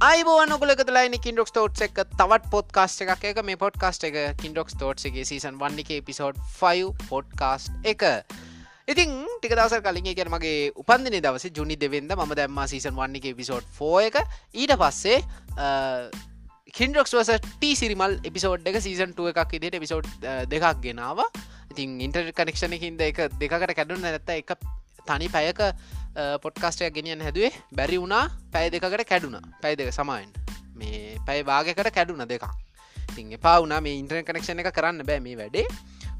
අයිබෝන 0.00 0.48
ගලකතුලයින 0.60 1.14
කින්ඩොක්ස් 1.20 1.52
thought 1.52 1.80
එක 1.84 1.98
තවත් 2.16 2.46
podcast 2.52 3.02
එකක්. 3.04 3.24
එක 3.30 3.40
මේ 3.44 3.58
පොඩ්කාස්ට 3.60 4.06
එක 4.08 4.14
කින්ඩොක්ස් 4.40 4.78
තෝට්ගේ 4.80 5.26
සීසන් 5.28 5.58
වන්නක 5.60 5.98
පිසෝඩ් 6.06 6.38
5 6.60 7.04
පොඩ්කාස්ට් 7.10 7.84
එක. 7.84 8.06
ඉතින් 8.88 9.12
ටික 9.42 9.52
දවස 9.52 9.84
කලින් 9.84 10.08
කිය 10.08 10.32
මගේ 10.36 10.72
උපන්දින 10.74 11.18
දවස 11.20 11.52
ජුනි 11.52 11.76
දෙවෙන්ද 11.76 12.16
ම 12.16 12.32
දැම්ම 12.32 12.62
සීසන් 12.72 12.96
වන්නක 12.96 13.36
පිසෝඩ් 13.36 13.68
ෆෝ 13.76 14.00
එක. 14.00 14.16
ඊට 14.56 14.72
පස්සේ 14.72 15.20
කින්ඩොක්ස් 16.72 17.12
වස 17.20 17.36
ට 17.36 17.76
සිරිමල් 17.76 18.16
එපිසෝඩ් 18.24 18.64
එක 18.72 18.80
සීසන් 18.80 19.12
ටුව 19.12 19.34
එකක් 19.36 19.58
ඉදිට 19.60 19.76
එපිසෝඩ් 19.76 20.08
දෙකක් 20.48 20.80
ගෙනාව. 20.80 21.26
ඉතින් 21.68 22.00
ඉන්ටර් 22.00 22.32
කනෙක්ෂණ 22.32 22.80
හින්ද 22.80 23.04
එක 23.04 23.26
දෙකට 23.36 23.76
කැඩුන්න 23.76 24.00
නැත්ත 24.00 24.32
එක 24.32 24.56
තනි 25.04 25.28
පැයක 25.28 25.60
පොට්කාස්ටයක් 26.42 26.94
ගෙනියන් 26.94 27.20
හැදුවේ. 27.20 27.52
බැරි 27.74 28.00
වුණා 28.00 28.24
පැය 28.52 28.70
දෙකට 28.70 29.06
කැඩුන. 29.06 29.38
පැය 29.62 29.76
දෙක 29.76 29.92
සමයින් 29.92 30.30
මේ 30.74 31.18
පැයි 31.26 31.44
භාගකට 31.44 31.92
කැඩුන 31.92 32.26
දෙක 32.28 32.44
තින් 33.14 33.32
එපා 33.32 33.60
වුණා 33.60 33.80
මේ 33.80 33.98
ඉන්ටරන් 34.00 34.24
කනෙක්ෂණ 34.24 34.60
එක 34.60 34.72
කරන්න 34.74 35.06
බෑ 35.06 35.20
මේ 35.20 35.36
වැඩේ. 35.36 35.66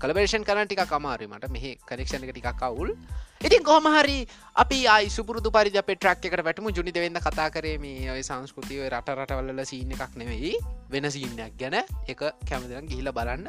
කලබේෂන් 0.00 0.44
කරන 0.44 0.68
ටික 0.68 0.86
කමාරීමට 0.88 1.50
මෙහ 1.50 1.66
කනෙක්ෂණ 1.88 2.24
එක 2.24 2.32
ටිකක් 2.32 2.56
කවුල් 2.56 2.96
ඉතින් 3.40 3.62
කොහමහරි 3.64 4.16
අපි 4.62 4.78
ආයි 4.86 5.08
සුපුරදු 5.08 5.50
පරි 5.50 5.70
අප 5.80 5.86
ට්‍රක් 5.88 6.26
එකට 6.28 6.42
වැටම. 6.44 6.66
ජුනි 6.76 6.92
දෙවෙන්න 6.92 7.20
කතා 7.26 7.48
කරේ 7.50 7.78
මේ 7.78 8.10
ඔය 8.14 8.22
සංස්කෘතිය 8.22 8.82
රට 8.88 9.16
රටවල්ල 9.16 9.64
සීන 9.64 9.94
එකක් 9.96 10.16
නෙවෙයි. 10.16 10.52
වෙන 10.90 11.10
සීනයක් 11.10 11.56
ගැන. 11.56 11.76
එක 12.06 12.20
කැමතිරන් 12.48 12.90
ගිහිල 12.90 13.12
බලන්න. 13.12 13.48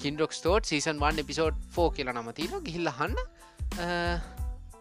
කින්ඩොක් 0.00 0.32
ස්ටෝට් 0.32 0.64
සීසන් 0.64 0.96
1 1.02 1.22
එපිසෝඩ් 1.24 1.60
ෆෝ 1.76 1.88
කියලා 1.90 2.16
නමතින 2.16 2.56
ගිහිල්ලහන්න 2.68 3.14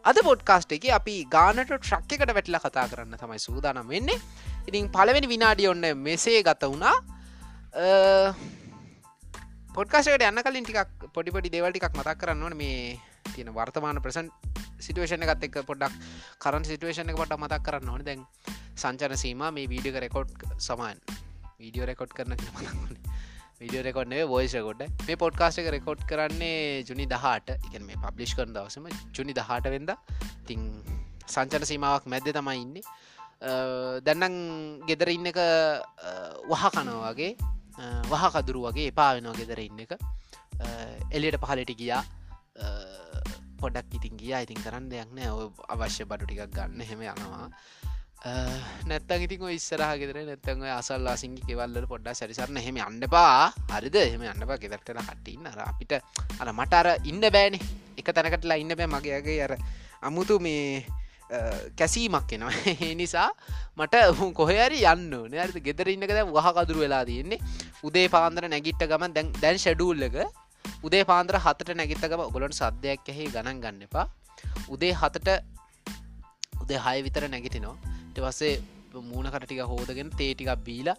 අද 0.05 0.17
පොඩ්කාස්ට 0.21 0.73
එක 0.75 0.83
අපි 0.93 1.13
ගානට 1.25 1.65
ට්‍රක් 1.65 2.11
එකට 2.13 2.33
වැටලා 2.37 2.61
කතා 2.61 2.85
කරන්න 2.89 3.17
තමයි 3.17 3.39
සූදානම් 3.41 3.89
වෙන්නේ. 3.89 4.19
ඉතින් 4.67 4.89
පලවෙනි 4.89 5.27
විනාඩිය 5.27 5.69
ඔන්න 5.71 5.85
මෙසේ 5.97 6.43
ගත 6.45 6.69
වුණා. 6.69 6.93
පොඩ්කාශයට 9.73 10.27
යන්න 10.27 10.43
කලින් 10.45 10.67
ටිකක් 10.67 11.09
පොඩිපොඩි 11.15 11.53
දේවල්ටිකක් 11.55 11.97
මතක් 11.97 12.17
කරන්න 12.21 12.43
ඕන. 12.43 12.57
මේ 12.57 12.99
තියෙන 13.33 13.49
වර්තමාන 13.55 14.01
ප්‍රසන් 14.01 14.29
සිටුවේෂණ 14.79 15.25
එකත් 15.25 15.49
එක් 15.49 15.57
පොඩක් 15.65 15.97
කරන් 16.37 16.69
සිටුවේෂණ 16.69 17.09
එක 17.09 17.17
පොට 17.17 17.33
මතක් 17.39 17.63
කරන්න 17.65 17.89
ඕන. 17.89 18.05
දැන් 18.05 18.21
සංචන 18.75 19.17
සීම 19.17 19.41
මේ 19.57 19.69
වීඩියක 19.73 19.99
රෙකෝඩ් 20.05 20.37
සමන්. 20.59 21.01
වීඩියෝ 21.59 21.89
රෙකෝඩ් 21.89 22.13
කරන 22.13 22.37
මතක්නේ 22.37 23.04
විඩිය 23.61 23.81
රෙකොඩ්නේ 23.87 24.23
වෝයිසකොට 24.27 24.81
මේ 25.07 25.15
පොඩ්කාස්ට 25.23 25.61
එක 25.61 25.69
රෙකෝඩ් 25.75 26.01
කරන්නේ 26.09 26.83
ජුනි 26.87 27.05
දහට 27.13 27.55
එක 27.55 27.75
මේ 27.87 27.99
පබ්ලිෂ් 28.03 28.35
කරන 28.37 28.51
දවසම 28.55 28.87
ජුනි 29.15 29.35
දහට 29.37 29.71
වෙද 29.73 29.91
තිං 30.49 30.65
සංචන 31.25 31.65
සීමාවක් 31.69 32.09
මැද්ද 32.13 32.27
තමයි 32.37 32.57
ඉන්න. 32.63 32.75
දැන්නම් 34.07 34.35
ගෙදර 34.89 35.11
ඉන්න 35.15 35.31
එක 35.31 35.39
වහ 36.51 36.65
කනවාගේ 36.75 37.31
වහ 38.11 38.25
කදුරු 38.35 38.67
වගේ 38.67 38.91
එපා 38.91 39.09
වෙනවා 39.17 39.39
ගෙදර 39.39 39.63
ඉන්න 39.63 39.79
එක. 39.85 39.95
එලියට 41.11 41.39
පහලට 41.39 41.73
ගියා. 41.81 42.03
පොඩක් 43.61 43.95
ඉතින් 43.97 44.19
ගියා. 44.19 44.43
ඉතින් 44.45 44.59
කරන්න 44.65 44.91
දෙයක් 44.91 45.15
නෑ. 45.15 45.49
අවශ්‍ය 45.71 46.03
බඩු 46.03 46.27
ටිකක් 46.27 46.51
ගන්න. 46.51 46.81
හෙම 46.91 47.07
යනවා. 47.07 47.49
නැත්තන් 48.25 49.21
ඉතින් 49.21 49.45
ඉස්සරහ 49.53 49.91
ගෙදර 50.01 50.17
නැත්තන් 50.19 50.65
අසල්ලා 50.73 51.15
සිංගි 51.15 51.45
කෙවල්ල 51.45 51.85
පොඩ්ඩ 51.85 52.17
සැරිසරන 52.17 52.57
හෙම 52.57 52.77
අන්නපා 52.79 53.53
හරිද? 53.71 53.95
එහෙම 53.95 54.23
අන්නපා 54.25 54.57
ගෙදරටල 54.57 54.99
කටඉන්න 54.99 55.45
අර 55.45 55.59
අපිට 55.69 55.93
අර 56.41 56.49
මට 56.51 56.73
අර 56.73 56.87
ඉන්න 57.05 57.21
බෑනේ. 57.21 57.61
එක 57.97 58.09
තැනකටලා 58.09 58.57
ඉන්න 58.57 58.73
බෑ 58.73 58.89
මගේගේ 58.89 59.37
අර 59.45 59.53
අමුතු 60.01 60.39
මේ 60.39 60.81
කැසීමක් 61.77 62.33
එනවා. 62.33 62.51
නිසා 63.01 63.29
මට 63.77 63.95
කොහරි 64.33 64.81
යන්න 64.83 65.13
නෑරද 65.29 65.61
ගෙදර 65.61 65.93
ඉන්නකද 65.93 66.17
වහකදුරු 66.33 66.81
වෙලා 66.81 67.05
තියන්නේ. 67.05 67.41
උදේ 67.83 68.07
පාන්දර 68.09 68.49
නැගිට්ට 68.49 68.89
ගමන් 68.89 69.13
දැන් 69.13 69.33
දැන් 69.37 69.59
ෂඩූල්ලක 69.59 70.17
උදේ 70.81 71.03
පාන්දර 71.05 71.37
හතට 71.37 71.77
නැගිත්තකම 71.77 72.25
ඔගොලොට 72.25 72.57
සද්‍යයක් 72.57 73.05
ඇහි 73.05 73.29
ගණන් 73.29 73.61
ගන්න 73.61 73.85
එපා. 73.85 74.07
උදේ 74.67 74.93
හතට 74.93 75.29
උදේ 76.61 76.81
හය 76.81 76.97
විතර 77.05 77.29
නැගිටිනවා. 77.29 77.94
පස්සේ 78.21 78.55
මූුණකට 79.01 79.45
ටික 79.45 79.61
හෝදගෙන 79.63 80.09
තේටිකක් 80.17 80.51
බීලා 80.63 80.97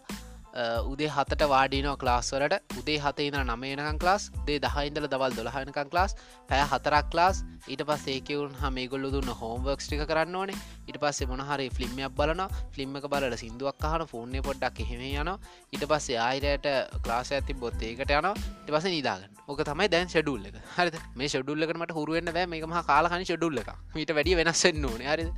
උදේ 0.91 1.09
හතට 1.17 1.43
වාඩිනෝ 1.53 1.97
ක්ලාස්වලට 2.03 2.77
උදේ 2.81 2.99
හත 3.05 3.27
ඉඳ 3.29 3.37
නමයනකන් 3.51 3.99
ක්ලාස් 4.03 4.31
දේ 4.47 4.59
දහයින්දල 4.65 5.09
දවල් 5.13 5.37
දොළහනකන් 5.39 5.91
ක්ලාස් 5.93 6.17
පැය 6.49 6.63
හතරක් 6.73 7.11
ක්ලාස් 7.13 7.43
ඊට 7.69 7.83
පස් 7.89 8.07
ඒකවුන් 8.15 8.55
හම 8.63 8.79
ගොල්ල 8.93 9.07
දුන්න 9.15 9.31
හෝම්වර්ක්ස් 9.41 9.89
ටික 9.89 10.05
කරන්න 10.11 10.37
ඕනේ. 10.41 10.59
ඉට 10.89 10.99
පස්සේ 11.03 11.29
මොනහරි 11.31 11.69
ෆිල්ම්මයක් 11.79 12.15
බලන 12.19 12.43
ෆිල්ම් 12.75 12.97
එක 13.01 13.09
බලට 13.13 13.39
සිින්දුවක් 13.43 13.79
කහන 13.83 14.07
ෆෝර්ණය 14.13 14.43
පොඩ්ඩක් 14.49 14.81
එහෙම 14.85 15.03
යන 15.23 15.33
ඉට 15.75 15.85
පස්සේ 15.93 16.21
ආයිරයට 16.27 16.69
ක්ලාස 17.05 17.33
ඇති 17.33 17.59
බොත් 17.63 17.83
ඒකට 17.89 18.15
යන 18.19 18.31
ඉට 18.33 18.71
පස 18.75 18.87
නිදාගන්න. 18.97 19.33
ඕක 19.49 19.61
තමයි 19.69 19.89
දැන් 19.93 20.09
ෂඩුල්ල 20.09 20.47
එක. 20.49 20.57
හරි 20.77 21.03
මේ 21.19 21.29
ෂඩුල්ලකට 21.29 21.95
හරුවෙන්න්න 21.99 22.33
බෑ. 22.37 22.47
මේකම 22.53 22.77
කාලහනි 22.91 23.27
ෂඩුල්ල 23.29 23.61
එක 23.63 23.73
මීට 23.95 24.15
වැඩි 24.19 24.39
වෙනස්සෙන් 24.41 24.85
ඕන. 24.91 25.03
හරි 25.11 25.29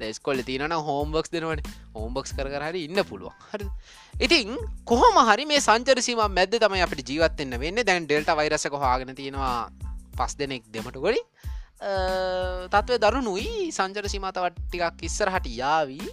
දැස්කොල්ල 0.00 0.46
තියන 0.48 0.78
හෝම්බක්ස් 0.88 1.34
දෙනවට 1.34 1.68
හෝම්බක්ස් 1.98 2.38
කර 2.38 2.48
හරි 2.68 2.86
ඉන්න 2.88 3.04
පුළුවන්. 3.10 3.34
හරි 3.52 3.68
ඉතින් 4.20 4.61
කොහොම 4.84 5.16
හරි 5.28 5.46
මේ 5.50 5.60
සංචරසීම 5.60 6.22
මැද 6.38 6.58
තමයි 6.64 6.84
අපට 6.86 7.08
ජීවත්වෙන්න 7.10 7.58
වෙන්න 7.64 7.84
දැන් 7.88 8.06
ඩෙල්ට 8.06 8.36
වෛරස 8.40 8.66
කොහාගෙන 8.74 9.14
තියෙනවා 9.20 9.56
පස් 10.18 10.36
දෙනෙක් 10.40 10.64
දෙමට 10.74 10.98
ගොඩි 11.04 11.22
තත්ව 12.72 12.98
දරුණුයි. 13.02 13.70
සංචර 13.74 14.06
සීමතවත් 14.08 14.54
ටිකක් 14.68 15.02
ඉස්සරහට 15.02 15.46
යාවී. 15.50 16.06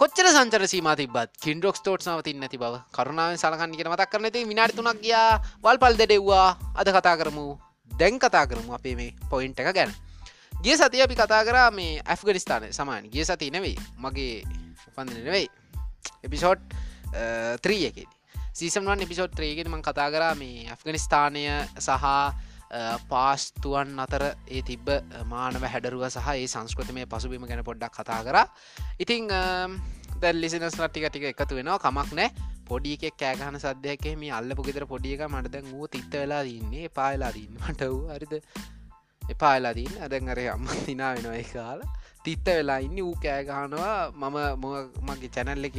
කොච්චර 0.00 0.26
සංචර 0.32 0.64
සීම 0.66 0.88
තිබත් 0.96 1.36
කින්ඩොක් 1.44 1.76
තෝට් 1.84 2.08
නවතින් 2.08 2.40
නැති 2.40 2.58
බව. 2.58 2.80
කරුණාව 2.96 3.36
සලකන්න 3.36 3.76
කියෙන 3.76 3.92
මතක් 3.92 4.10
කරනති 4.10 4.48
විනාඩි 4.48 4.76
තුනක් 4.78 5.02
ගියා. 5.04 5.42
වල් 5.62 5.78
පල් 5.78 6.00
දෙඩෙව්වා. 6.00 6.48
අද 6.74 6.88
කතා 6.88 7.16
කරමු. 7.20 7.46
දැන් 7.92 8.18
කතා 8.18 8.46
කරමු 8.46 8.72
අපේ 8.72 8.96
මේ 8.96 9.12
පොයින්ට 9.30 9.60
එක 9.60 9.74
ගැන. 9.76 9.92
ගිය 10.64 10.76
සතිය 10.80 11.04
අපි 11.04 11.14
කතා 11.14 11.44
කරා 11.44 11.70
මේ 11.70 12.00
ඇෆ්ගනිස්ථාන 12.00 12.72
සමාන 12.72 13.12
ගිය 13.12 13.24
සති 13.24 13.50
නෙවෙයි. 13.50 13.76
මගේ 14.00 14.63
උපන්දින 14.94 15.24
නෙවෙයි. 15.24 15.48
එපිසෝට් 16.22 16.62
ත්‍රියකෙද 17.60 18.14
සීසම්වන් 18.54 19.00
එපිසෝට් 19.02 19.32
ත්‍රේගෙන් 19.34 19.66
මං 19.66 19.80
කතා 19.82 20.10
කරා 20.14 20.34
මේ 20.38 20.66
ඇෆ්ගනිස්ථානය 20.70 21.40
සහ 21.76 22.04
uh, 22.04 22.96
පාස්තුවන් 23.10 23.98
අතර 23.98 24.24
ඒ 24.48 24.62
තිබ්බ 24.62 24.90
uh, 24.90 25.24
මානව 25.26 25.64
හැඩරුව 25.66 26.04
සහ 26.06 26.28
ඒ 26.32 26.46
සංස්කෘතිමය 26.46 27.06
පසුබීම 27.06 27.46
ගැන 27.50 27.64
පොඩ්ඩක් 27.66 27.98
කතා 27.98 28.20
කර. 28.22 28.38
ඉතිං 28.98 29.26
දැල් 30.22 30.38
ලිසිනස් 30.38 30.78
ටික 30.78 31.08
ටික 31.08 31.26
එකතු 31.32 31.58
වෙනවා. 31.58 31.82
කමක් 31.82 32.10
නෑ 32.14 32.30
පොඩි 32.64 32.94
එක 32.98 33.18
කෑගහන 33.18 33.58
සද්‍යයක 33.58 34.06
මේ 34.16 34.30
අල්ල 34.30 34.54
පුගෙතර 34.54 34.86
පොඩියක 34.86 35.26
මටද 35.26 35.66
වූ 35.72 35.88
තිත්ත 35.88 36.14
වෙලා 36.14 36.42
දන්නේ 36.44 36.88
පායලා 36.90 37.34
දන්න 37.34 37.58
මට 37.64 37.90
වූ 37.90 38.06
හරිද? 38.14 38.34
එපාලා 39.32 39.74
දන්න 39.76 40.02
අදැන් 40.06 40.32
අරය 40.34 40.48
අම්ම 40.54 40.66
තිනා 40.86 41.12
වෙනවා 41.16 41.38
එක 41.42 41.52
කාලා 41.52 41.92
තිත්ත 42.24 42.46
වෙලා 42.58 42.80
ඉන්න. 42.86 42.98
වූ 43.06 43.16
කෑගහනවා 43.24 43.96
මම 44.12 44.36
මගේ 45.08 45.32
චැනල්ල 45.36 45.70
එක 45.70 45.78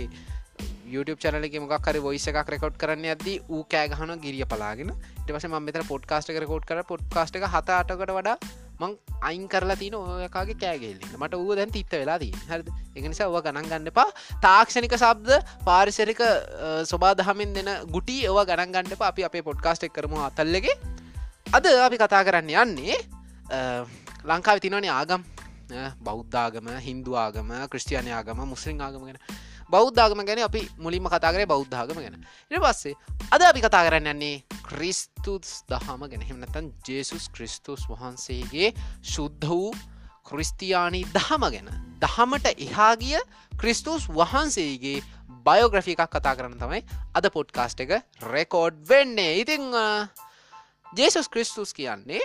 YouTube 0.93 1.19
චනල 1.23 1.45
මොක් 1.61 1.87
හරි 1.89 2.01
වොයිස 2.07 2.27
එකක් 2.31 2.49
රෙකෝඩ් 2.53 2.75
කරන්න 2.81 3.05
ඇද 3.13 3.25
ූ 3.53 3.63
කෑගහන 3.73 4.13
ගිරිය 4.25 4.45
පලාගෙන. 4.51 4.91
ටවස 5.25 5.47
ම 5.49 5.57
මෙත 5.67 5.79
පොඩ්කාස්ට 5.93 6.29
රකෝඩ් 6.43 6.69
කර 6.69 6.83
පොඩ්කාස්ට 6.91 7.39
එක 7.39 7.47
හත 7.55 7.69
අටකට 7.79 8.13
වඩා 8.17 8.37
මං 8.81 8.93
අයින් 9.29 9.47
කරලා 9.53 9.77
තින 9.81 9.95
ඔයකාගේ 9.97 10.57
කෑගෙල්ලි 10.63 11.09
මට 11.21 11.39
ඌ 11.43 11.55
දැන් 11.59 11.71
තිත්ත 11.77 11.93
වෙලා 12.01 12.19
දී 12.23 12.33
හරද? 12.49 12.69
එකනිසා 12.97 13.29
ඔව 13.31 13.37
ගණන් 13.45 13.69
ගන්න 13.71 13.89
එපා. 13.93 14.09
තාක්ෂණික 14.45 14.95
සබ්ද 14.99 15.41
පාරිසරික 15.69 16.21
ස්වබාදහමින් 16.91 17.57
දෙන 17.57 17.71
ගුටි 17.95 18.17
ඔව 18.31 18.39
ගණන් 18.51 18.75
ගන්නප 18.75 19.01
අපි 19.11 19.27
අපේ 19.29 19.43
පොඩ්කාස්ට් 19.49 19.87
එක් 19.89 19.95
කරම 19.97 20.15
අතල්ලගේ 20.29 20.77
අද 21.57 21.65
අපි 21.87 21.97
කතා 22.03 22.23
කරන්න 22.29 22.55
යන්නේ 22.63 22.97
ලංකාව 24.23 24.59
තිනවනේ 24.59 24.89
ආගම්. 24.91 25.23
බෞද්ධාගම 26.01 26.67
හින්දුවාගම 26.79 27.49
ක්‍රස්ටියනයාගම 27.69 28.45
මුස්ලිම් 28.45 28.81
ආගම 28.81 29.05
ගෙන. 29.05 29.17
බෞද්ධාගම 29.69 30.21
ගැන 30.21 30.39
අපි 30.41 30.61
මුලින්ම 30.77 31.07
කතාකරේ 31.07 31.45
බෞද්ධාගම 31.45 31.97
ගැන. 31.97 32.15
ඉට 32.51 32.61
පස්සේ 32.61 32.95
අද 33.31 33.41
අපි 33.41 33.61
කතා 33.61 33.83
කරන්න 33.85 34.07
යන්නේ 34.07 34.43
ක්‍රිස්තුස් 34.63 35.65
දහම 35.65 36.05
ගැන. 36.05 36.21
හෙමනතන් 36.21 36.71
ජේසුස් 36.83 37.29
ක්‍රිස්තුස් 37.29 37.87
වහන්සේගේ 37.87 38.73
ශුද්ධ 39.03 39.47
වූ 39.47 39.73
ක්‍රිස්තියානී 40.23 41.05
දහම 41.09 41.43
ගැන. 41.47 41.69
දහමට 41.99 42.53
එහාගිය 42.59 43.19
ක්‍රිස්තුස් 43.57 44.09
වහන්සේගේ 44.11 45.01
බයෝග්‍රෆි 45.41 45.93
එකක් 45.93 46.09
කතා 46.11 46.35
කරන්න 46.35 46.57
තමයි 46.57 46.81
අද 47.13 47.25
පොඩ්කාස්ට් 47.29 47.81
එක 47.81 48.01
රෙකෝඩ් 48.23 48.81
වෙන්නේ. 48.85 49.41
ඉතිං 49.41 49.73
ජේසුස් 50.93 51.29
ක්‍රිස්තුස් 51.29 51.73
කියන්නේ 51.73 52.21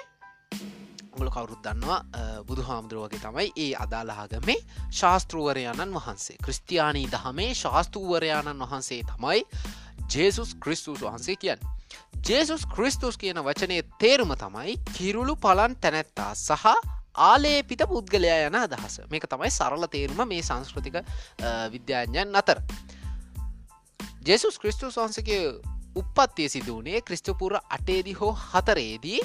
ගොල 1.21 1.31
කවුරුත් 1.31 1.63
දන්නවා 1.65 2.01
බුදු 2.45 2.63
හාමුදුරුවගේ 2.63 3.21
තමයි 3.21 3.49
ඒ 3.57 3.73
අදාළහාගමේ 3.77 4.59
ශාස්තෘවරයාණන් 4.93 5.95
වහන්සේ. 5.95 6.37
ක්‍රස්තියානී 6.45 7.07
දහමේ 7.09 7.51
ශාස්තූවරයාණන් 7.55 8.63
වහන්සේ 8.63 9.03
තමයි 9.07 9.41
ජේසුස් 10.09 10.55
ක්‍රිස්තුස් 10.57 11.01
වහන්සේ 11.01 11.37
කියන්න. 11.37 11.67
ජේසුස් 12.29 12.65
ක්‍රිස්තුස් 12.67 13.19
කියන 13.19 13.41
වචනය 13.41 13.83
තේරුම 13.99 14.33
තමයි 14.37 14.79
කිරුළු 14.93 15.37
පලන් 15.39 15.77
තැනැත්තා 15.77 16.33
සහ 16.37 16.67
ආලේපිත 17.23 17.83
පුද්ගලයා 17.89 18.47
යන 18.47 18.57
අදහස. 18.57 19.01
මේක 19.11 19.27
තමයි 19.27 19.51
සරල 19.51 19.87
තේරුම 19.89 20.25
මේ 20.29 20.43
සංස්කෘතික 20.43 21.03
විද්‍යාඥයන් 21.73 22.35
අතර. 22.35 22.63
ජෙසුස් 24.23 24.59
ක්‍රිස්තුස් 24.59 24.97
වහන්සගේ 24.97 25.45
උපත්තිය 25.97 26.49
සිදුවනේ 26.49 27.01
ක්‍රිස්තුපුර 27.03 27.57
අටේදි 27.69 28.13
හෝ 28.13 28.33
හතරේදී 28.45 29.21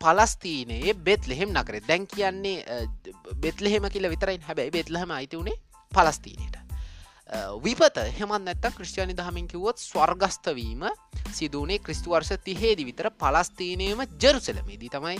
පලස්තීනයේ 0.00 0.94
බෙත් 0.94 1.26
ලෙහෙම් 1.28 1.52
නකරේ 1.52 1.82
දැන් 1.88 2.06
කියන්නේ 2.06 2.88
බෙත්ලහෙම 3.36 3.88
කියල 3.92 4.08
විතරයි 4.10 4.40
හැබැයි 4.48 4.74
බෙත්ලහම 4.78 5.10
අයිති 5.10 5.36
වුණේ 5.36 5.60
පලස්තීනයට. 5.92 6.56
විපත 7.64 7.98
හෙමත් 8.18 8.44
නැත්ත 8.44 8.64
ක්‍රෂ්ටයානි 8.76 9.14
දහමින් 9.16 9.46
කිවොත් 9.48 9.78
ස්වර්ගස්ථවීම 9.78 10.86
සිදුවනේ 11.32 11.78
ක්‍රිස්තුවර්ෂ 11.78 12.32
තිහේදි 12.44 12.86
විතර 12.88 13.10
පලස්තීනයම 13.22 14.02
ජෙරුසලමේදී 14.22 14.90
තමයි 14.96 15.18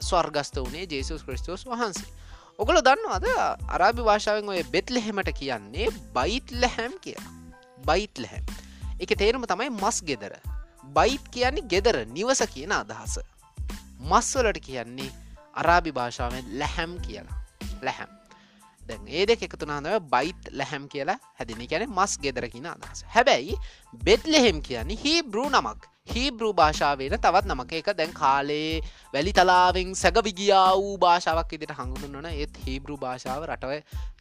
ස්වර්ගස්ත 0.00 0.60
වනේ 0.66 0.86
ජේසුස් 0.90 1.22
ක්‍රස්ටෝස් 1.22 1.64
වහන්සේ. 1.66 2.10
ඔගොල 2.58 2.82
දන්නවාද 2.82 3.26
අරාභි 3.68 4.02
භාෂාවෙන් 4.02 4.48
ඔය 4.48 4.62
බෙත්ලහෙමට 4.74 5.32
කියන්නේ 5.40 5.88
බයිත් 6.14 6.52
ලැහැම් 6.60 7.00
කියලා. 7.00 7.32
බයිත් 7.86 8.18
ලැහැම් 8.18 8.44
එක 9.00 9.16
තේරුම 9.16 9.46
තමයි 9.46 9.70
මස් 9.70 10.02
ගෙදර. 10.02 10.34
බයිත් 10.94 11.34
කියන්නේ 11.34 11.68
ගෙදර 11.72 12.04
නිවස 12.06 12.42
කියන 12.54 12.72
අදහස. 12.82 13.20
මස්වලට 14.00 14.60
කියන්නේ 14.60 15.10
අරාභි 15.54 15.92
භාෂාවෙන් 15.92 16.54
ලැහැම් 16.58 16.94
කියලා. 17.00 17.38
ලැහැම්. 17.82 18.10
දැන් 18.88 19.08
ඒ 19.10 19.26
දෙක 19.26 19.42
එකතුනාදව 19.42 20.00
බයිට් 20.12 20.50
ලැහැම් 20.52 20.88
කියලා 20.88 21.18
හැදිනි 21.38 21.66
කියන 21.66 21.84
මස් 21.88 22.18
ගෙදරකින 22.24 22.66
අදහස. 22.66 23.04
හැබැයි 23.14 23.56
බෙත්ලෙහෙම් 24.04 24.62
කියන්නේ 24.62 24.98
හීබ්‍රූ 25.04 25.48
නමක්. 25.50 25.88
හීබ්‍රූ 26.14 26.52
භාෂාවේන 26.52 27.16
තවත් 27.16 27.44
නමක. 27.46 27.72
එක 27.72 27.90
දැන් 27.98 28.12
කාලේ 28.12 28.80
වැලි 29.14 29.32
තලාවෙන් 29.32 29.94
සැගවිගියා 29.94 30.70
වූ 30.76 30.96
භාෂාවක් 30.98 31.52
ඉදිට 31.52 31.74
හඟුදුන්නන 31.78 32.30
ඒත් 32.32 32.60
හීබ්‍රූ 32.66 32.96
භාෂාව 32.96 33.44
රටව 33.44 33.72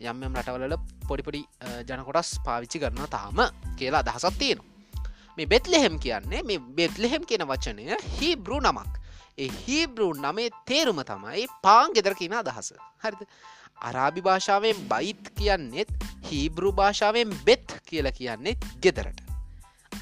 යම්යම් 0.03 0.39
රටවලල 0.41 0.77
පොඩිපොඩි 1.07 1.43
ජනකොටස් 1.89 2.33
පාවිච්චි 2.45 2.83
කරන්න 2.83 3.09
තාම 3.09 3.43
කියලා 3.79 4.03
අදහසත් 4.03 4.39
තියෙනවා. 4.39 4.73
මේ 5.37 5.45
බෙත්ලෙහෙම් 5.45 5.99
කියන්නේ 5.99 6.43
මේ 6.43 6.63
බෙත්ලෙහෙම් 6.77 7.25
කියන 7.25 7.45
වචනය 7.47 7.99
හීබ්‍රූ 8.19 8.59
නමක්. 8.61 8.93
ඒ 8.93 9.06
හීබ්‍රූ 9.37 10.13
නමේ 10.15 10.49
තේරුම 10.65 10.99
තමයි 11.03 11.45
පාන් 11.63 11.93
ගෙදර 11.93 12.13
කියන 12.13 12.33
අදහස. 12.33 12.73
හරිද? 13.03 13.21
අරාබි 13.81 14.21
භාෂාවෙන් 14.21 14.77
බයිත් 14.89 15.29
කියන්නෙත් 15.35 15.89
හීබ්‍රු 16.29 16.71
භාෂාවෙන් 16.71 17.33
බෙත් 17.45 17.77
කියල 17.85 18.09
කියන්නෙත් 18.11 18.65
ගෙදරට. 18.81 19.21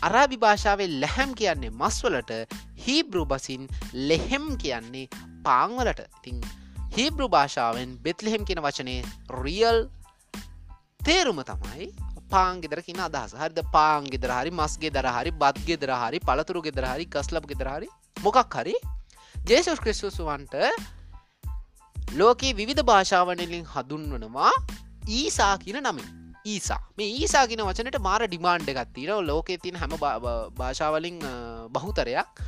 අරාබි 0.02 0.38
භාෂාවෙන් 0.38 1.00
ලැහැම් 1.02 1.36
කියන්නේ 1.36 1.74
මස්වලට 1.74 2.32
හීබ්‍රු 2.86 3.26
බසින් 3.26 3.68
ලෙහෙම් 3.94 4.48
කියන්නේ 4.58 5.10
පාංවලට 5.44 6.02
තිං 6.24 6.42
හීබ්‍රු 6.98 7.28
භාෂාවෙන් 7.28 8.00
බෙත්ලෙහෙම් 8.00 8.46
කියෙන 8.46 8.64
වචනේ 8.64 9.02
රියල් 9.44 9.80
තේරුම 11.04 11.44
තමයි 11.44 11.92
පාංගෙදර 12.30 12.82
කියන 12.82 13.04
අදහස. 13.08 13.36
හරිද? 13.36 13.60
පාංගෙදර 13.72 14.32
හරි 14.32 14.52
මස්ගේ 14.52 14.92
දරහරි 14.92 15.32
බත්ගේ 15.44 15.82
දරහරි 15.84 16.20
පළතුරු 16.20 16.66
ගෙදරහරි 16.68 17.06
කස්ලබ් 17.08 17.46
ගෙදරහරි 17.52 17.90
මොකක් 18.24 18.56
හරි 18.56 18.76
ජේසුස් 19.50 19.80
ක්‍රිස්තුසුවන්ට 19.80 20.54
ලෝකයේ 22.18 22.54
විධ 22.60 22.84
භාෂාවනලින් 22.84 23.66
හදුන්වනවා 23.66 24.52
ඊසා 25.10 25.58
කියන 25.58 25.78
නමින්. 25.84 26.08
ඊසා. 26.46 26.80
මේ 26.98 27.10
ඊසා 27.10 27.44
කියන 27.48 27.62
වචනට 27.62 28.00
මාර 28.00 28.24
ඩිමාන්්ඩ 28.24 28.70
ගත්තිර 28.70 29.12
ලෝකෙ 29.22 29.58
තින් 29.58 29.76
හැම 29.76 29.94
භාෂාවලින් 30.58 31.20
බහුතරයක්. 31.70 32.42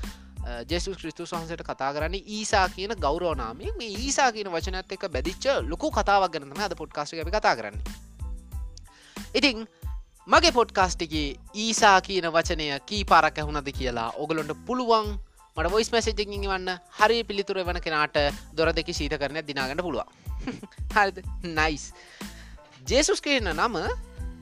ජෙසු 0.70 0.96
ක්‍රිස්තු 0.96 1.24
වහන්සට 1.26 1.64
කතා 1.64 1.92
කරන්නේ 1.94 2.24
ඊසා 2.30 2.66
කියන 2.70 2.96
ගෞරෝනාමය 2.98 3.72
මේ 3.78 3.92
ඊසා 4.00 4.32
කියන 4.32 4.52
වචනත් 4.52 4.92
එක 4.92 5.08
බැදිච්ච 5.12 5.48
ලොකු 5.70 5.92
කතාවක් 5.92 6.34
ගන්නම 6.34 6.62
අද 6.62 6.76
පොඩ්කාස්ට 6.76 7.20
අපි 7.20 7.32
කතා 7.32 7.56
කරන්නේ. 7.56 7.86
ඉතිං 9.36 9.68
මගේ 10.28 10.52
පොඩ්කාස්ටිගේ 10.52 11.30
ඊසා 11.56 11.96
කියන 12.02 12.34
වචනය 12.34 12.70
කී 12.86 13.06
පාරක් 13.06 13.38
ඇහුණද 13.38 13.72
කියලා 13.72 14.10
ඔගලොන්ට 14.18 14.60
පුළුවන් 14.66 15.18
මට 15.58 15.74
ොයිස් 15.74 15.92
මැසේජකින් 15.92 16.34
වන්න 16.44 16.70
හරි 16.98 17.24
පිළිතුර 17.24 17.60
වන 17.62 17.80
කෙනාට 17.82 18.18
දොර 18.58 18.70
දෙක 18.72 18.90
සීත 18.94 19.14
කරන 19.16 19.40
දිනාගන්න 19.46 19.82
පුළුව 19.82 20.06
හරිද? 20.96 21.18
නයිස් 21.52 21.86
ජේසුස් 22.88 23.22
කියන 23.22 23.50
නම 23.52 23.78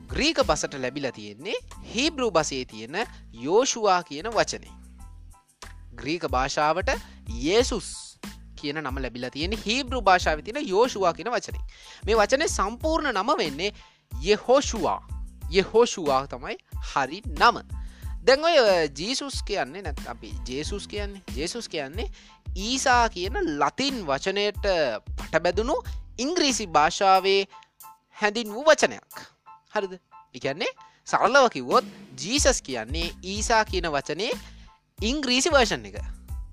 ග්‍රීක 0.08 0.42
බසට 0.42 0.76
ලැබිල 0.78 1.08
තියෙන්නේ 1.10 1.56
හිබ්‍රූ 1.92 2.30
බසේ 2.30 2.64
තියෙන 2.64 2.98
යෝෂුවා 3.44 4.00
කියන 4.02 4.28
වචනේ. 4.30 4.74
ග්‍රීක 5.94 6.28
භාෂාවට 6.28 6.92
යේසුස් 7.40 7.88
කියන 8.56 8.82
නම 8.82 9.00
ලැබිලා 9.02 9.30
තියෙන 9.30 9.56
හිබ්‍රු 9.64 10.02
භාෂාව 10.02 10.44
තින 10.44 10.60
යෝෂුවා 10.64 11.12
කියන 11.12 11.32
වචනේ. 11.32 11.64
මේ 12.04 12.16
වචනේ 12.16 12.48
සම්පූර්ණ 12.50 13.12
නම 13.14 13.32
වෙන්නේ 13.38 13.72
යෙහෝෂුවා 14.12 15.00
යෙහෝෂුවා 15.50 16.22
තමයි 16.26 16.56
හරි 16.92 17.22
නම. 17.32 17.64
දැන් 18.26 18.44
ඔය 18.44 18.56
ජීසුස් 18.98 19.42
කියන්නේ 19.42 19.82
නැත් 19.82 20.00
අපි 20.08 20.32
ජේසුස් 20.48 20.88
කියන්නේ 20.88 21.22
ජේසුස් 21.36 21.68
කියන්නේ 21.68 22.10
ඊසා 22.56 23.08
කියන 23.08 23.38
ලතින් 23.60 24.02
වචනයට 24.08 24.66
පටබැදුණු 25.18 25.76
ඉංග්‍රීසි 26.18 26.66
භාෂාවේ 26.66 27.46
හැඳින් 28.16 28.52
වූ 28.54 28.64
වචනයක්. 28.64 29.14
හරිද? 29.74 29.94
එකන්නේ 30.34 30.72
සරලව 31.06 31.48
කිව්වොත් 31.50 31.84
ජීසස් 32.18 32.62
කියන්නේ 32.62 33.14
ඊසා 33.22 33.64
කියන 33.64 33.90
වචනේ 33.92 34.32
ඉංග්‍රීසි 34.98 35.50
වර්ෂන් 35.50 35.86
එක. 35.86 36.02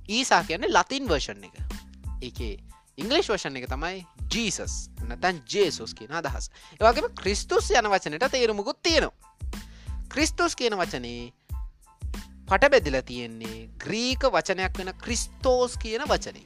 ඊසා 0.09 0.43
කියන්නේ 0.43 0.69
ලතින් 0.69 1.09
වර්ෂන් 1.09 1.43
එක. 1.43 1.55
එකේ 2.21 2.57
ඉංගලිෂ් 2.97 3.29
වර්ෂන් 3.29 3.57
එක 3.57 3.69
තමයි 3.69 4.05
ජීසස් 4.29 4.73
නතැන් 5.03 5.41
ජේසුස් 5.49 5.93
කියන 5.93 6.13
අදහස්. 6.13 6.51
ඒවගේම 6.79 7.09
ක්‍රිස්තුස් 7.15 7.71
යන 7.71 7.89
වචනයට 7.89 8.31
තේරුමුකුත් 8.31 8.83
තියෙනවා. 8.83 9.33
ක්‍රිස්තුස් 10.09 10.55
කියන 10.55 10.77
වචනේ 10.77 11.33
පට 12.53 12.69
බෙදිල 12.69 12.95
තියෙන්නේ 13.01 13.67
ග්‍රීක 13.81 14.23
වචනයක් 14.33 14.75
වෙන 14.77 14.89
ක්‍රිස්තෝස් 15.03 15.73
කියන 15.81 16.03
වචනේ. 16.09 16.44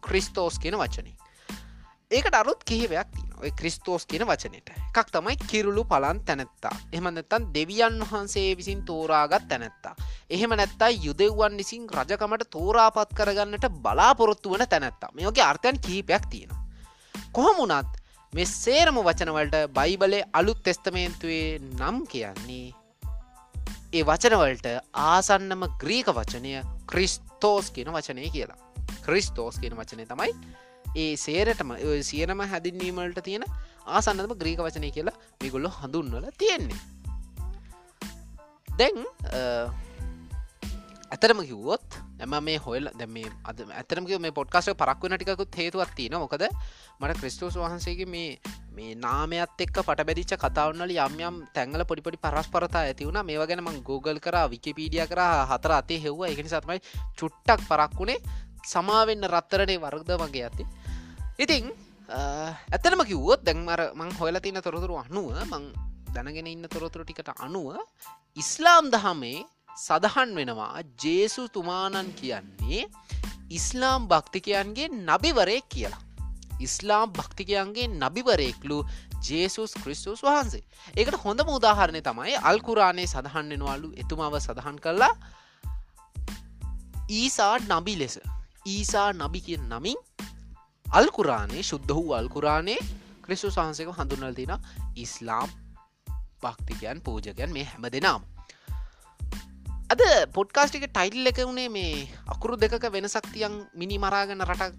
ක්‍රිස්තෝස් 0.00 0.54
කියන 0.58 0.76
වචනේ. 0.80 1.12
ඒකට 2.10 2.36
අරුත් 2.38 2.64
කිහිවයක් 2.64 3.10
තින 3.16 3.34
ඔය 3.42 3.50
ක්‍රිස්තෝස් 3.58 4.06
කියන 4.12 4.24
වචනයට 4.30 4.72
එකක් 4.72 5.10
තමයි 5.12 5.36
කිරුළු 5.50 5.84
පලන් 5.90 6.22
තැනැත්තා. 6.24 6.72
එහම 6.92 7.10
නැත්තන් 7.10 7.50
දෙවියන් 7.56 7.98
වහන්සේ 8.12 8.56
විසින් 8.56 8.80
තෝරාගත් 8.88 9.44
තැනැත්තා. 9.50 9.94
එහෙම 10.30 10.56
නැත්තා 10.56 10.90
යුදෙව්වන් 11.04 11.60
විසින් 11.60 11.84
රජකමට 11.98 12.48
තෝරාපත් 12.56 13.14
කරගන්නට 13.14 13.68
බලාපොරොත්තු 13.84 14.54
වන 14.54 14.66
තැනැත්තා. 14.68 15.12
මේෝගේ 15.12 15.44
අර්ථයන් 15.44 15.82
කීපයක් 15.86 16.30
තියෙනවා. 16.30 16.64
කොහොමුණත් 17.32 18.00
මෙ 18.32 18.48
සේරම 18.54 19.04
වචනවලට 19.04 19.62
බයිබලේ 19.76 20.24
අලුත් 20.32 20.64
තෙස්තමේන්තුවේ 20.64 21.46
නම් 21.60 22.04
කියන්නේ 22.08 22.85
ඒ 23.96 24.02
වචනවලට 24.04 24.66
ආසන්නම 25.02 25.62
ග්‍රීක 25.82 26.08
වචනය 26.16 26.50
ක්‍රිස්තෝස් 26.90 27.70
කියන 27.74 27.88
වචනය 27.94 28.26
කියලා. 28.34 28.58
ක්‍රිස්තෝස් 29.04 29.56
කියන 29.62 29.76
වචනය 29.78 30.04
තමයි 30.10 30.32
ඒ 30.96 31.14
සේරටම 31.16 31.70
සියනම 32.08 32.42
හැදින්වීමට 32.50 33.20
තියෙන 33.24 33.46
ආසන්නම 33.86 34.34
ග්‍රීක 34.42 34.60
වචනය 34.66 34.90
කියලා 34.96 35.16
මිගොල්ලො 35.42 35.70
හඳුන්වල 35.78 36.28
තියෙන්නේ. 36.38 36.80
දැන් 38.78 38.98
ඇතරම 41.06 41.40
කිව්වොත් 41.42 41.98
ඇම 42.20 42.34
මේ 42.42 42.58
හොල් 42.58 42.88
දැම 42.92 43.16
අද 43.44 43.58
ඇතරම 43.72 44.06
මේ 44.18 44.32
පොඩ්කාස්ට 44.32 44.74
පරක්ව 44.74 45.08
නටිකුත් 45.08 45.56
හේතුවත් 45.56 45.92
තියෙන 45.94 46.16
මොකද 46.16 46.44
මට 47.00 47.18
ක්‍රිස්ටෝස් 47.20 47.56
වහන්සේගේ 47.56 48.08
මේ 48.08 48.30
මේ 48.72 48.94
නාමයත් 48.96 49.60
එක් 49.60 49.76
පට 49.78 50.06
බැදිච්ච 50.08 50.34
කතාවන්නල 50.36 50.92
යම් 50.96 51.14
යම් 51.20 51.36
තැංගල 51.54 51.84
පොඩිපොඩි 51.84 52.18
පරස්පරතා 52.18 52.82
ඇති 52.82 53.06
වුණ. 53.06 53.22
මේ 53.22 53.38
ගැන 53.42 53.62
මං 53.62 53.78
Google 53.82 54.18
කර 54.18 54.36
විකිපීඩිය 54.50 55.06
කර 55.06 55.22
හතර 55.50 55.72
අතේ 55.72 56.02
හෙව්ව. 56.04 56.26
එකනි 56.26 56.48
සතමයි 56.48 56.80
චුට්ටක් 57.14 57.60
පරක්වුණේ 57.70 58.18
සමාවෙන්න 58.66 59.26
රත්තරනේ 59.26 59.78
වර්ගද 59.78 60.10
වගේ 60.18 60.44
ඇති 60.44 60.64
ඉතිං 61.38 61.70
ඇතනම 62.70 63.02
කිව්වොත් 63.04 63.42
දැන්මර 63.46 63.82
මං 63.94 64.10
හොල 64.18 64.38
තින 64.40 64.58
තොරතුරු 64.60 64.98
අනුව 64.98 65.30
මං 65.44 65.64
දැනගෙන 66.14 66.48
ඉන්න 66.48 66.66
තොරතුරු 66.68 67.04
ටිකට 67.04 67.30
අනුව 67.38 67.78
ඉස්ලාම් 68.36 68.90
දහමේ 68.90 69.38
සදහන් 69.76 70.34
වෙනවා. 70.34 70.82
ජේසු 71.04 71.48
තුමානන් 71.48 72.12
කියන්නේ 72.12 72.82
ඉස්ලාම් 73.50 74.08
භක්තිකයන්ගේ 74.08 74.88
නබිවරේ 74.88 75.60
කියලා. 75.68 76.02
ඉස්ලාම් 76.60 77.12
භක්තිකයන්ගේ 77.12 77.88
නබිවරෙක්ලු 77.94 78.78
ජේසුස් 79.22 79.72
ක්‍රිස්තුස් 79.74 80.22
වහන්සේ. 80.22 80.64
ඒකට 80.96 81.16
හොඳ 81.24 81.40
මුදාහරණය 81.46 82.00
තමයි 82.02 82.36
අල්කුරාණය 82.42 83.06
සඳහන්වෙනවාලු 83.06 83.92
එතුමාව 83.96 84.38
සඳහන් 84.38 84.78
කරලා 84.78 85.14
ඊසා 87.10 87.54
නබි 87.60 87.94
ලෙස. 87.98 88.16
ඊසා 88.66 89.08
නබි 89.12 89.40
කිය 89.40 89.58
නමින් 89.64 89.98
අල්කුරානේ 90.86 91.62
ශුද්ධ 91.62 91.92
වූ 91.94 92.14
අල්කුරානේ 92.14 92.80
ක්‍රිස්තු 93.22 93.50
වහන්සේක 93.50 93.90
හඳුන්නල් 93.90 94.34
තින 94.34 94.54
ඉස්ලාම් 94.96 95.50
භක්තිකයන් 96.42 96.98
පූජකයන් 97.00 97.52
මේ 97.52 97.64
හැම 97.64 97.86
දෙනම්. 97.88 98.35
අද 99.86 100.02
පොඩ්කාස්ටික 100.32 100.86
ටයිල් 100.88 101.26
එක 101.26 101.38
වුණේ 101.40 101.68
මේ 101.68 102.08
අකුරු 102.26 102.56
දෙක 102.56 102.74
වෙනසක්තියන් 102.86 103.54
මිනි 103.74 103.96
මරාගන්න 103.98 104.42
රටක් 104.42 104.74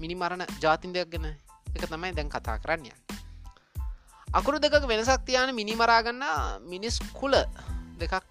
මිනි 0.00 0.14
මරණ 0.14 0.44
ජාතින් 0.58 0.92
දෙයක් 0.92 1.10
ගැන 1.10 1.26
එක 1.70 1.84
තමයි 1.86 2.12
දැන් 2.12 2.28
කතා 2.28 2.58
කරන්න 2.58 2.90
අකුරු 4.28 4.58
දෙක 4.58 4.74
වෙනසක් 4.82 5.22
තියන 5.26 5.54
මිනිමරාගන්න 5.54 6.22
මිනිස් 6.62 6.98
කුල 7.12 7.34
දෙකක් 7.98 8.26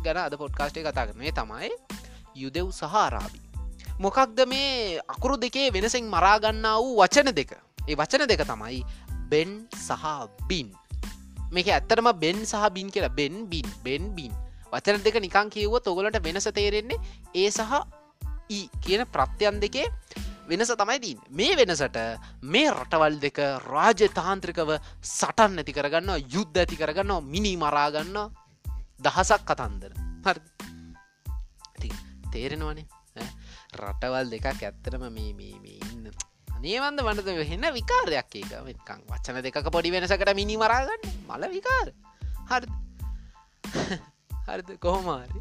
ගැන 0.00 0.18
අද 0.18 0.34
පොඩ්කාස්ටේ 0.36 0.82
කතා 0.82 1.08
කරනේ 1.08 1.32
තමයි 1.32 1.72
යුදෙව් 2.34 2.68
සහාරාබි 2.70 3.40
මොකක්ද 3.98 4.38
මේ 4.46 5.00
අකුරු 5.04 5.36
දෙකේ 5.36 5.70
වෙනසෙන් 5.70 6.06
මරාගන්නා 6.06 6.78
වූ 6.78 6.96
වචන 6.96 7.34
දෙක? 7.34 7.52
ඒ 7.88 7.96
වචන 7.96 8.24
දෙක 8.24 8.42
තමයි 8.42 8.84
බෙන් 9.28 9.66
සහ 9.76 10.04
බින්. 10.46 10.70
මේක 11.50 11.68
ඇත්තරම 11.68 12.08
බෙන් 12.14 12.46
සහ 12.46 12.62
බින් 12.70 12.88
කියලා 12.88 13.10
බෙන් 13.10 13.50
බින් 13.50 13.66
බෙන් 13.82 14.02
බින්. 14.14 14.32
වචන 14.72 15.02
දෙක 15.02 15.20
නිකං 15.20 15.50
කිව්ව 15.50 15.80
තොගලට 15.80 16.22
වෙනස 16.22 16.48
තේරෙන්නේ 16.52 16.98
ඒ 17.34 17.50
සහ 17.50 17.74
ඊ 18.48 18.64
කියන 18.80 19.04
ප්‍රත්‍යයන් 19.08 19.60
දෙකේ 19.60 19.86
වෙනස 20.48 20.72
තමයි 20.72 20.98
දීන් 20.98 21.18
මේ 21.30 21.56
වෙනසට 21.56 21.96
මේ 22.42 22.70
රටවල් 22.70 23.16
දෙක 23.20 23.38
රාජතාන්ත්‍රිකව 23.66 24.70
සටන් 25.02 25.60
ඇති 25.60 25.72
කරගන්න 25.72 26.12
යුද්ධ 26.26 26.60
ඇති 26.62 26.80
කරගන්න 26.80 27.26
මිනි 27.26 27.54
මරාගන්න 27.56 28.16
දහසක් 28.98 29.42
කතන්දර. 29.44 29.92
හරි. 30.24 31.90
තේරෙනවනේ 32.32 32.86
රටවල් 33.76 34.32
දෙකක් 34.32 34.48
ඇත්තරම 34.48 35.08
මේ 35.10 35.32
මේ 35.36 35.78
ඉන්න 35.84 36.10
නේවන්ද 36.60 37.04
වනද 37.04 37.28
වෙහෙන්න 37.36 37.72
විකාරයක් 37.74 38.36
ඒක. 38.40 38.52
කං 38.84 39.00
වච්චන 39.06 39.42
දෙක 39.42 39.60
පොඩි 39.70 39.92
වෙනසකට 39.92 40.34
මිනි 40.34 40.56
මරාගන්න 40.56 41.10
මල 41.28 41.50
විකාර. 41.52 41.92
හරි 42.50 42.66
හරිද? 44.48 44.70
කොහොමාරි 44.78 45.40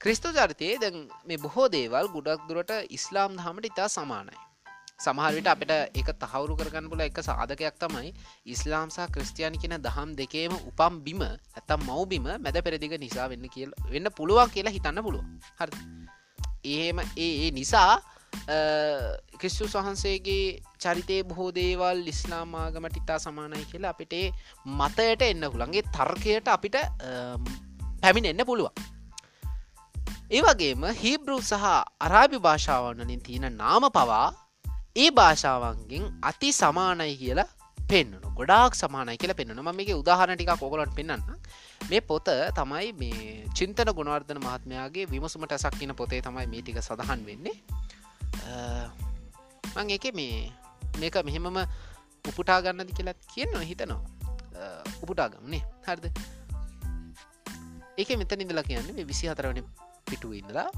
ක්‍රිස්තු 0.00 0.28
චරිතයේ 0.32 0.78
දැන් 0.78 1.00
මේ 1.26 1.38
බොහෝ 1.38 1.66
දේවල් 1.70 2.06
ගොඩක් 2.10 2.46
දුරට 2.48 2.72
ඉස්ලාම් 2.90 3.36
දහමට 3.36 3.66
ඉතා 3.66 3.88
සමානයි. 3.90 4.38
සමහරවිට 4.98 5.48
අපට 5.48 5.70
එක 5.96 6.08
තහවුරු 6.14 6.54
කරගන්න 6.56 6.88
පුල 6.92 7.00
එක 7.00 7.18
සාධකයක් 7.22 7.76
තමයි 7.78 8.10
ඉස්ලාම්සා 8.46 9.06
ක්‍රස්තියානි 9.08 9.56
කියෙන 9.56 9.76
දහම් 9.78 10.10
දෙකේම 10.14 10.52
උපම් 10.60 10.94
බිම 11.00 11.22
ඇතම් 11.24 11.80
මවබිම 11.86 12.26
මැද 12.36 12.58
පෙරදිග 12.60 12.96
නිසා 12.98 13.28
වෙන්න 13.28 13.46
කියල 13.48 13.70
වෙන්න 13.88 14.10
පුළුවන් 14.12 14.50
කියලා 14.50 14.74
හිතන්න 14.76 15.00
පුළුව 15.00 15.24
හරි 15.58 15.80
එහෙම 16.70 17.00
ඒ 17.18 17.48
නිසා 17.50 17.94
ක්‍රිස්තුස් 19.38 19.74
වහන්සේගේ 19.74 20.44
චරිතය 20.78 21.16
බොහෝ 21.24 21.48
දේවල් 21.52 22.04
ඉස්ලාමාගමට 22.06 23.00
ඉතා 23.00 23.18
සමානයි 23.18 23.64
කියලා 23.72 23.96
අපිට 23.96 24.14
මතයට 24.76 25.22
එන්න 25.22 25.48
හුළන්ගේ 25.48 25.88
තර්කයට 25.90 26.48
අපිට 26.48 26.76
පැමිණ 28.02 28.30
එන්න 28.32 28.44
පුළුවන් 28.44 28.74
ඒවගේම 30.30 30.84
හිබ්‍රු 30.96 31.36
සහ 31.42 31.66
අරාභි 32.00 32.38
භාෂාවන්නලින් 32.38 33.20
තියෙන 33.20 33.46
නාම 33.56 33.86
පවා 33.90 34.26
ඒ 34.96 35.10
භාෂාවන්ගෙන් 35.12 36.04
අති 36.22 36.50
සමානයි 36.52 37.14
කියලා 37.16 37.48
පෙන්න්නන 37.78 38.24
ගොඩාක් 38.36 38.74
සමානයි 38.74 39.16
කියලා 39.16 39.38
පෙන්න්නන 39.40 39.60
ම 39.60 39.70
මේක 39.72 39.90
උදාහරණටික 39.94 40.52
කොගලට 40.56 40.94
පෙන්න්න 40.94 41.22
මේ 41.84 42.00
පොත 42.02 42.28
තමයි 42.54 42.88
මේ 42.94 43.44
චින්තන 43.52 43.90
ගුණවර්ධන 43.90 44.38
මහත්මයාගේ 44.38 45.06
විමසුමට 45.06 45.52
ඇසක් 45.52 45.78
කියන 45.78 45.94
පොතේ 45.94 46.22
තමයි 46.22 46.46
මේ 46.46 46.62
ටික 46.62 46.78
සඳහන් 46.80 47.20
වෙන්නේ. 47.26 47.56
මං 49.74 49.90
එක 49.90 50.06
මේ 50.14 50.52
මේක 50.98 51.16
මෙහෙමම 51.24 51.58
උපුටා 52.24 52.60
ගන්නද 52.62 52.90
කියලත් 52.92 53.18
කියන්න 53.32 53.62
හිතනවා. 53.62 54.02
උපුටාගමනේ 55.02 55.62
හරිද? 55.84 56.06
ඒක 58.00 58.10
මෙතන 58.20 58.44
ඉඳලා 58.44 58.64
කියන්නේ 58.64 59.06
විසි 59.06 59.30
හතරවන 59.30 59.60
පිටුව 60.06 60.32
ඉඳලා 60.34 60.68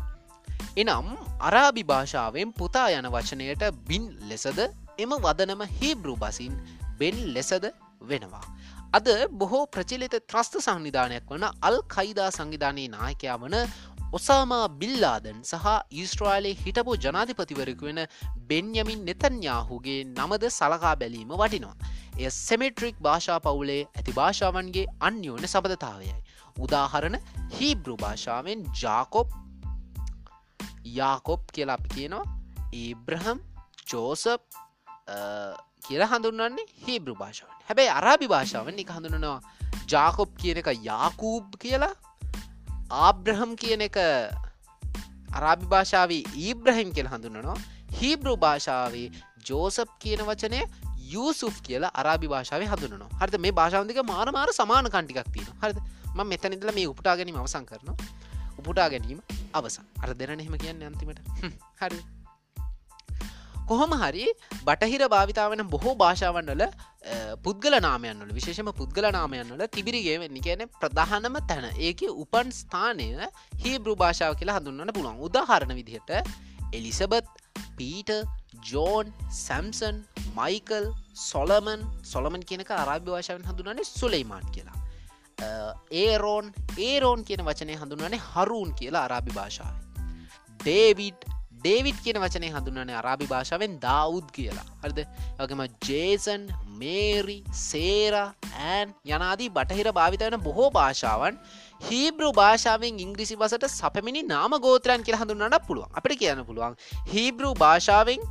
එනම් 0.76 1.08
අරාබි 1.40 1.82
භාෂාවෙන් 1.84 2.52
පුතා 2.52 2.88
යන 2.92 3.08
වචනයට 3.08 3.64
බින් 3.88 4.04
ලෙසද 4.28 4.60
එම 4.98 5.12
වදනම 5.18 5.62
හීබ්‍රු 5.72 6.14
බසින් 6.16 6.54
බෙන් 6.98 7.16
ලෙසද 7.34 7.66
වෙනවා. 8.02 8.46
අද 8.92 9.06
බොහෝ 9.32 9.64
ප්‍රචිලිත 9.66 10.14
ත්‍රස්ත 10.22 10.54
සංවිධානයක් 10.58 11.30
වන 11.30 11.44
අල් 11.62 11.76
කයිදා 11.94 12.30
සංවිධානයේ 12.30 12.88
නායකයා 12.88 13.36
වන 13.36 13.56
ඔසාමා 14.12 14.64
බිල්ලාදන් 14.80 15.38
සහ 15.42 15.66
ඊස්ට්‍රාලයේ 15.92 16.58
හිටපු 16.58 16.96
ජනාධිපතිවරකු 17.04 17.88
වෙන 17.88 18.00
බෙන්යමින් 18.48 19.06
නෙතන්යාහුගේ 19.08 20.00
නමද 20.06 20.44
සලකා 20.50 20.94
බැලීම 20.96 21.32
වටිනවා. 21.34 21.76
එය 22.18 22.30
සෙමෙට්‍රික් 22.38 22.96
භාෂා 23.00 23.40
පවුලේ 23.40 23.82
ඇති 23.86 24.12
භාෂාවන්ගේ 24.12 24.86
අන්‍යෝන 25.00 25.48
සබඳතාවයයි. 25.48 26.16
උදාහරණ 26.58 27.16
හීබ්‍රු 27.60 27.96
භාෂාවෙන් 27.96 28.66
ජාකොප් 28.82 29.28
යාකොප් 30.84 31.42
කියලා 31.52 31.74
අපි 31.74 31.88
කියනවා. 31.88 32.24
ඒබ්‍රහම් 32.74 33.38
ජෝසප් 33.92 34.42
කියලා 35.82 36.06
හඳුන්වන්නේ 36.06 36.66
හීබ්‍රු 36.86 37.14
භාෂාවන්. 37.14 37.58
හැබැයි 37.68 37.90
අරාබි 37.90 38.28
භාෂාවන් 38.28 38.78
එක 38.78 38.90
හඳුනනවා 38.90 39.40
ජාකොප් 39.86 40.30
කියන 40.36 40.62
එක 40.62 40.70
යාකූබ් 40.82 41.58
කියලා 41.58 41.94
ආබ්‍රහම් 42.90 43.56
කියන 43.56 43.80
එක 43.80 43.98
අරාබි 45.32 45.66
භාෂාවේ 45.66 46.22
ඊබ්‍රහිම් 46.38 46.92
කියල 46.92 47.08
හඳුන්නනවා 47.08 47.58
හීබ්‍රු 48.00 48.36
භාෂාවේ 48.36 49.08
ජෝසප් 49.48 49.90
කියන 49.98 50.24
වචනය 50.26 50.62
යුසුෆ් 51.10 51.60
කියලා 51.62 51.92
අරාබි 51.94 52.28
භාෂාව 52.28 52.62
හඳුනනවා 52.64 53.20
හරිත 53.20 53.40
මේ 53.40 53.52
භාෂාවන්දික 53.52 54.02
මාර 54.04 54.28
මාර 54.32 54.48
සමාන 54.52 54.90
කණ්ටිකක් 54.90 55.32
තියෙන 55.32 55.52
හරිද? 55.62 55.78
ම 56.14 56.26
මෙතනිදල 56.26 56.72
මේ 56.74 56.86
උපටා 56.86 57.16
ගැනීම 57.18 57.38
අවසං 57.42 57.64
කරනවා. 57.64 57.96
උපුටා 58.58 58.88
ගැනීම 58.88 59.20
අවසන්. 59.54 59.86
අර 60.02 60.10
දෙරන 60.14 60.40
එහෙම 60.40 60.56
කියන්න 60.58 60.82
අන්තිමට. 60.88 61.20
හරි. 61.80 62.00
කොහොම 63.68 63.92
හරි 64.02 64.24
බටහිර 64.66 65.02
භාවිතාවන 65.14 65.62
බොහෝ 65.74 65.94
භාෂාවන්වල 65.94 66.64
පුද්ගල 67.44 67.74
නාමයන්වල 67.86 68.32
විශේෂම 68.38 68.70
පුද්ගල 68.80 69.06
නාමයන්වල 69.10 69.62
තිබිරිගේ 69.76 70.16
වෙන්න 70.24 70.38
කියන 70.46 70.64
ප්‍රධානම 70.80 71.38
තැන. 71.50 71.66
ඒක 71.80 72.02
උපන් 72.14 72.52
ස්ථානය 72.52 73.08
හීබ්‍රු 73.64 73.94
භාෂාව 73.96 74.38
කියලා 74.40 74.58
හඳුන්නට 74.58 74.94
පුළුවන්. 74.98 75.22
උදාහරණ 75.28 75.74
විදිහට 75.80 76.12
Elizabeth 76.72 77.32
Peter 77.78 78.12
John 78.70 79.14
Samson 79.38 80.04
Michael 80.36 80.86
Solomon 81.22 81.82
Solomon 82.04 82.48
කියනක 82.50 82.70
අරාභි 82.82 83.10
භාෂාවෙන් 83.10 83.50
හඳුනන්නේ 83.50 83.90
සුලෙයිමාන් 83.90 84.46
කියලා. 84.54 84.81
ඒරෝන් 85.98 86.54
ඒරෝන් 86.80 87.24
කියන 87.24 87.44
වචනය 87.44 87.76
හඳුන්වනේ 87.76 88.24
හරුන් 88.26 88.74
කියලා 88.74 89.04
අරාභි 89.04 89.32
භාෂාව 89.32 89.74
ඩේවිඩ් 90.60 91.30
ඩේවිඩ් 91.56 91.98
කියන 92.04 92.18
වචනය 92.18 92.48
හඳුන්නනේ 92.50 92.94
අරාභි 93.00 93.26
භාෂාවෙන් 93.30 93.74
දවුද් 93.78 94.30
කියලා. 94.36 94.64
හරිද? 94.82 95.00
වගේම 95.38 95.60
ජේසන් 95.80 96.46
මේරි 96.80 97.36
සේර 97.60 98.14
ඇන් 98.18 98.94
යනාදී 99.06 99.50
බටහිර 99.50 99.90
භාවිතවන 99.92 100.36
බොහෝ 100.46 100.70
භාෂාවන් 100.70 101.38
හීබ්‍රු 101.80 102.30
භාෂාවෙන් 102.32 102.98
ඉංග්‍රිසි 102.98 103.36
වසට 103.36 103.70
සපමිනි 103.72 104.22
නාම 104.24 104.58
ගෝත්‍රයන් 104.58 105.04
කියලා 105.06 105.22
හඳුන්නට 105.22 105.66
පුළුවන්. 105.68 105.92
අපිට 105.92 106.18
කියන්න 106.18 106.42
පුළුවන් 106.44 106.74
හීබ්‍රු 107.12 107.52
භාෂාවෙන් 107.56 108.26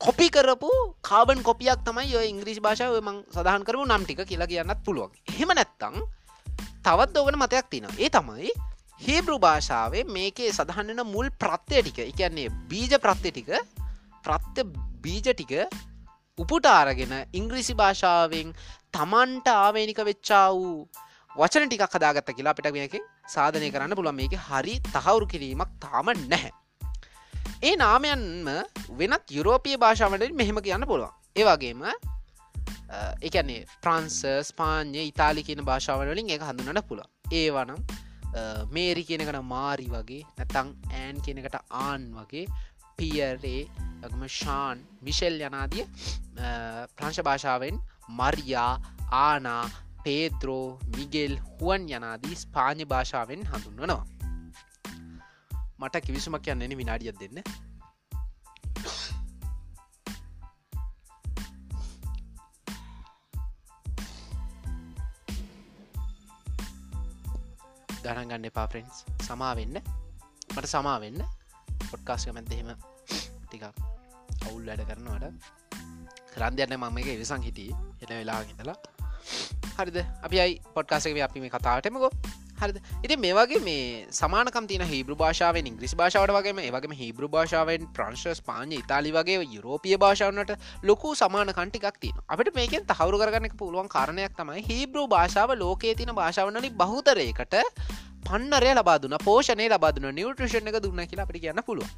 කොපි 0.00 0.28
කරපු 0.28 0.72
කාබන් 1.02 1.42
කොපියක් 1.42 1.86
තමයි 1.86 2.16
ඔය 2.20 2.26
ඉංග්‍රීසි 2.32 2.64
භාෂාව 2.66 2.98
මං 3.00 3.22
සඳහන් 3.28 3.68
කරපු 3.68 3.86
නම් 3.86 4.04
ටික 4.04 4.24
කියලා 4.24 4.50
කියන්නත් 4.52 4.82
පුළුවන්. 4.82 5.14
හෙම 5.30 5.50
නැත්තං 5.52 6.02
තවත් 6.84 7.16
ඕගන 7.16 7.38
මතයක් 7.38 7.66
තින 7.70 7.86
ඒ 7.94 8.08
තමයි 8.10 8.50
හේබෘ 9.00 9.34
භාෂාවේ 9.38 10.02
මේකේ 10.08 10.50
සඳහන්න්න 10.50 11.02
මුල් 11.06 11.28
ප්‍රත්්‍යය 11.36 11.80
ටික 11.80 11.98
එකන්නේ 12.02 12.48
බීජ 12.68 12.94
ප්‍රත්්‍ය 12.98 13.30
ටික 13.30 13.50
ප්‍රත්්‍ය 14.24 14.62
බීජ 15.04 15.28
ටික 15.28 15.52
උපුටාරගෙන 16.38 17.14
ඉංග්‍රීසි 17.32 17.74
භාෂාවෙන් 17.74 18.50
තමන්ට 18.92 19.48
ආවේනික 19.54 20.00
වෙච්චා 20.02 20.46
වූ 20.52 20.88
වචන 21.30 21.68
ටික් 21.68 21.84
හදාගත්ත 21.88 22.32
කියලා 22.32 22.54
අපිට 22.54 22.72
මේක 22.74 22.96
සාධනය 23.26 23.68
කරන්න 23.70 23.94
පුළුවන්. 23.94 24.16
මේක 24.16 24.34
හරි 24.40 24.74
තහවුරු 24.86 25.26
කිරීමක් 25.26 25.70
තාම 25.80 26.10
නැහැ. 26.24 26.52
ඒ 27.62 27.74
නාමයන්ම 27.76 28.50
වෙනත් 28.98 29.30
යුරෝපිය 29.30 29.76
භාෂාවට 29.76 30.34
මෙහෙම 30.34 30.58
කියන්න 30.60 30.84
පුළුවන්. 30.84 31.14
ඒවගේම 31.36 31.86
එකන්නේ 33.22 33.60
ප්‍රන්ස 33.82 34.18
ස්පාන්ය 34.44 35.04
ඉතාලි 35.04 35.42
කියන 35.42 35.64
භාෂාවලින් 35.64 36.32
එක 36.36 36.48
හඳුනට 36.48 36.88
පුළ 36.88 37.02
ඒවනම් 37.32 37.80
මේරි 38.70 39.04
කියනකට 39.04 39.40
මාරි 39.44 39.88
වගේ 39.88 40.22
නැතං 40.38 40.74
ඇන් 40.94 41.20
කියනකට 41.20 41.56
ආන් 41.82 42.04
වගේ 42.16 42.46
පියරේ 42.98 43.60
ගම 44.02 44.26
ශාන් 44.30 44.84
මිෂෙල් 45.02 45.40
යනාදිය 45.40 45.86
ප්‍රංශ 46.96 47.22
භාෂාවෙන් 47.22 47.80
මර්යා 48.10 48.70
ආනා 49.20 49.64
පේද්‍රෝ 50.04 50.78
මිගෙල් 50.96 51.34
හුවන් 51.50 51.84
යනාදී 51.90 52.36
ස්පාඥ 52.36 52.84
භාෂාවෙන් 52.84 53.42
හඳුන්වනවා. 53.46 54.04
මට 55.78 56.04
කිවිසුමක් 56.06 56.48
යන්නන 56.48 56.78
විනාඩියක් 56.80 57.20
දෙන්න. 57.20 57.38
ගණන් 68.04 68.28
ගන්න 68.28 68.44
එපා 68.44 68.66
ප්‍රෙන්ස් 68.66 69.04
සමාවෙන්න 69.22 69.76
මට 70.48 70.66
සමාවෙන්න 70.66 71.20
පොඩ්කාස්ක 71.90 72.32
මැද 72.34 72.52
එහෙම 72.52 72.70
ටිකක් 73.42 73.64
අවුල් 74.42 74.64
වැඩ 74.66 74.86
කරනවට 74.88 75.62
රන්දයන්න 76.36 76.76
මම 76.76 76.98
එක 76.98 77.18
විසං 77.18 77.42
හිටිය. 77.42 77.70
එන 78.00 78.08
වෙලා 78.10 78.40
හිතලා 78.42 78.76
හරිද? 79.78 79.98
අපි 80.22 80.36
අයි 80.40 80.54
පොට්කාසක 80.74 81.18
අපි 81.20 81.40
මේ 81.40 81.50
කතාවටමකෝ 81.50 82.10
හරිද? 82.62 82.78
ඉති 83.02 83.16
මේ 83.16 83.32
වගේ 83.32 83.60
මේ 83.60 83.86
සමානකම් 84.12 84.66
තින 84.66 84.84
හිබ්‍ර 84.84 85.16
භාෂාවෙන් 85.16 85.70
ඉංග්‍රිස් 85.70 85.94
භාෂාවට 85.94 86.34
වගේ 86.36 86.54
ඒවගේ 86.62 86.98
හිබ්‍ර 87.00 87.28
භාෂාවෙන් 87.28 87.88
ප්‍රංශ 87.92 88.26
ස්පාඥ 88.38 88.78
ඉතාලි 88.78 89.12
වගේ 89.12 89.40
යුරෝපිය 89.48 89.96
භාෂාවනට 89.96 90.54
ලොකු 90.82 91.14
සමාන 91.14 91.52
කටිකක් 91.52 92.00
තින 92.00 92.22
අපට 92.28 92.54
මේකෙන් 92.54 92.86
තහවරු 92.86 93.18
කරගන්න 93.18 93.58
පුළුවන් 93.58 93.88
කාරණයක් 93.88 94.38
තමයි 94.38 94.64
හිබ්‍ර 94.64 95.04
භාෂාව 95.08 95.56
ලෝකයේ 95.56 95.94
තින 95.94 96.14
භාෂාවනලි 96.14 96.72
බහුතරයකට 96.76 97.56
පන්නරය 98.22 98.72
ලබාදුන 98.72 99.16
පෝෂණය 99.24 99.66
ලබාදුන 99.68 100.08
නිවට්‍රෂණ 100.12 100.70
එක 100.70 100.78
දුන්න 100.80 101.02
කියලා 101.04 101.26
අපිට 101.26 101.42
කියන්න 101.42 101.62
පුළුව 101.62 101.88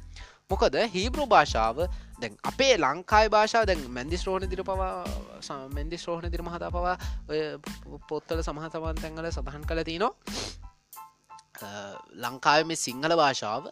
මොකද 0.49 0.75
හීබ්‍රු 0.93 1.25
භාෂාව 1.27 1.79
දැන් 2.19 2.35
අපේ 2.43 2.73
ලංකායි 2.77 3.29
භාෂාව 3.29 3.65
දැන් 3.65 3.81
මැදිස් 3.91 4.25
රෝණ 4.25 4.49
දිර 4.49 4.61
පවා 4.63 4.91
මෙන්දිස් 5.71 6.05
රෝහණ 6.07 6.31
දිර 6.31 6.43
මහතා 6.43 6.71
පවා 6.71 6.95
පොත්තල 8.09 8.41
සමහතවන් 8.41 9.01
තැන්ගල 9.01 9.29
සඳහන් 9.29 9.63
කළ 9.63 9.83
තිනවා 9.83 10.13
ලංකාව 12.19 12.65
මේ 12.65 12.75
සිංහල 12.77 13.15
භාෂාව 13.15 13.71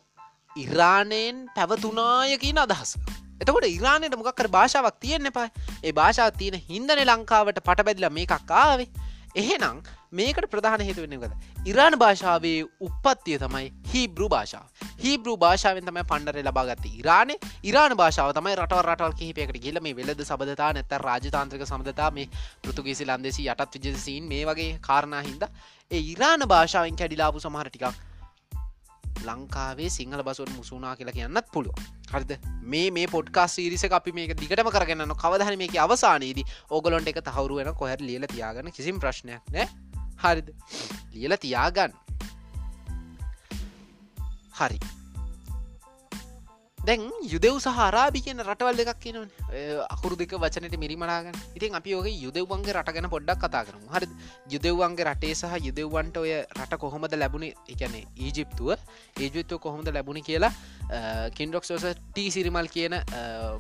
ඉරානයෙන් 0.56 1.38
පැවතුනායකින් 1.50 2.58
අදහස. 2.58 2.92
එතකොට 3.40 3.68
ඉරානයට 3.68 4.16
මොකක්කර 4.16 4.48
භාෂාවක් 4.50 5.00
තියෙන්න්න 5.00 5.32
එපා 5.32 5.48
ඒ 5.84 5.94
භාෂාව 5.94 6.38
තියෙන 6.38 6.60
හින්දන 6.64 7.04
ලංකාවට 7.04 7.60
පටබැදිල 7.62 8.10
මේ 8.10 8.28
එකක්කාවේ 8.28 8.88
එහෙනම් 9.36 9.78
මේකට 10.12 10.48
ප්‍රධාන 10.48 10.82
හේතුවෙනකද 10.82 11.34
ඉරාණ 11.66 11.96
භාෂාවේ 11.98 12.58
උපත්තිය 12.82 13.38
තමයි 13.38 13.72
හිබ්‍රු 13.94 14.28
භාෂාව. 14.30 14.66
හිබ්‍රු 15.00 15.34
භාෂාවෙන් 15.38 15.86
තමයි 15.86 16.04
පණ්ඩර 16.04 16.40
ලබාගත්ත 16.44 16.86
ඉරානේ. 16.92 17.40
ඉරාණ 17.64 17.96
භාෂාව 17.96 18.34
තමයි 18.34 18.56
රටව 18.56 18.86
රටල් 18.86 19.18
කිහිපයකට 19.20 19.60
කියල 19.60 19.82
මේ 19.82 19.96
වෙලද 19.96 20.22
සබදතා 20.22 20.72
නැත 20.74 20.96
රාජතාන්ත්‍රක 21.00 21.66
සමඳතා 21.66 22.12
මේ 22.12 22.30
පෘතුගේසි 22.62 23.06
ලන්දෙසි 23.06 23.50
යටත් 23.50 23.80
විජසිීන් 23.80 24.28
මේ 24.28 24.46
වගේ 24.46 24.72
කාරණා 24.82 25.22
හින්ද. 25.22 25.50
ඒ 25.92 26.02
ඉරාණ 26.08 26.48
භාෂාවෙන් 26.48 26.96
කැඩිලාපු 26.96 27.40
සමහර 27.40 27.70
ටිකක් 27.70 28.13
ලංකාවේ 29.24 29.90
සිංහල 29.90 30.24
බසුන් 30.24 30.52
මුසුනා 30.58 30.96
කියලා 30.96 31.16
කියන්නත් 31.18 31.52
පුළුව 31.54 31.76
හරිද? 32.12 32.34
මේ 32.64 32.88
මේ 32.92 33.08
පොඩ්කා 33.08 33.48
සිරිස 33.48 33.86
අපි 33.90 34.12
මේක 34.12 34.36
දිගටම 34.38 34.70
කරගන්න 34.70 35.16
කවදහන 35.16 35.58
මේක 35.58 35.78
අවසානයේදී 35.78 36.46
ඕගොලොන්ට 36.72 37.08
එක 37.08 37.22
තහවරුවෙන 37.22 37.74
කොහැර 37.76 38.02
ලියල 38.02 38.28
තියාගන්න 38.28 38.72
කිසිම් 38.72 39.00
ප්‍රශ්නයක් 39.00 39.54
නෑ. 39.54 39.68
හරිද? 40.24 40.52
ලියල 41.14 41.38
තියාගන්න. 41.38 41.96
හරි. 44.54 44.80
දැන් 46.88 47.04
යුදෙව් 47.32 47.58
සහරාබි 47.64 48.20
කියන 48.24 48.44
රටවල් 48.44 48.78
දෙකක් 48.80 49.00
කියනවන. 49.04 49.30
අකුරු 49.96 50.16
දෙක 50.22 50.34
වචනට 50.44 50.76
මිරිමලාගන්න 50.84 51.38
ඉතින් 51.58 51.78
අපි 51.80 51.96
ඕක 51.98 52.08
යුදෙව්වන්ගේ 52.26 52.76
රටගෙන 52.78 53.08
පොඩ්ඩක් 53.14 53.40
කතා 53.44 53.64
කරමු. 53.68 53.88
හරි 53.96 54.08
යුදෙව්වන්ගේ 54.54 55.08
රටේ 55.10 55.34
සහ 55.34 55.54
යුදෙව්වන්ට 55.68 56.18
ඔය 56.24 56.34
රට 56.60 56.80
කොහොමද 56.84 57.16
ලැබුණේ? 57.24 57.56
එකන 57.74 57.96
ඊජිප්තුව. 58.26 58.76
ඒජිත්තුව 59.24 59.64
කොහොමද 59.66 59.88
ලැබුණ 59.96 60.22
කියලා 60.30 60.52
කින්ඩොක්ස් 61.38 61.72
ෝස 61.72 61.86
ටී 62.12 62.30
සිරිමල් 62.36 62.68
කියන 62.76 63.00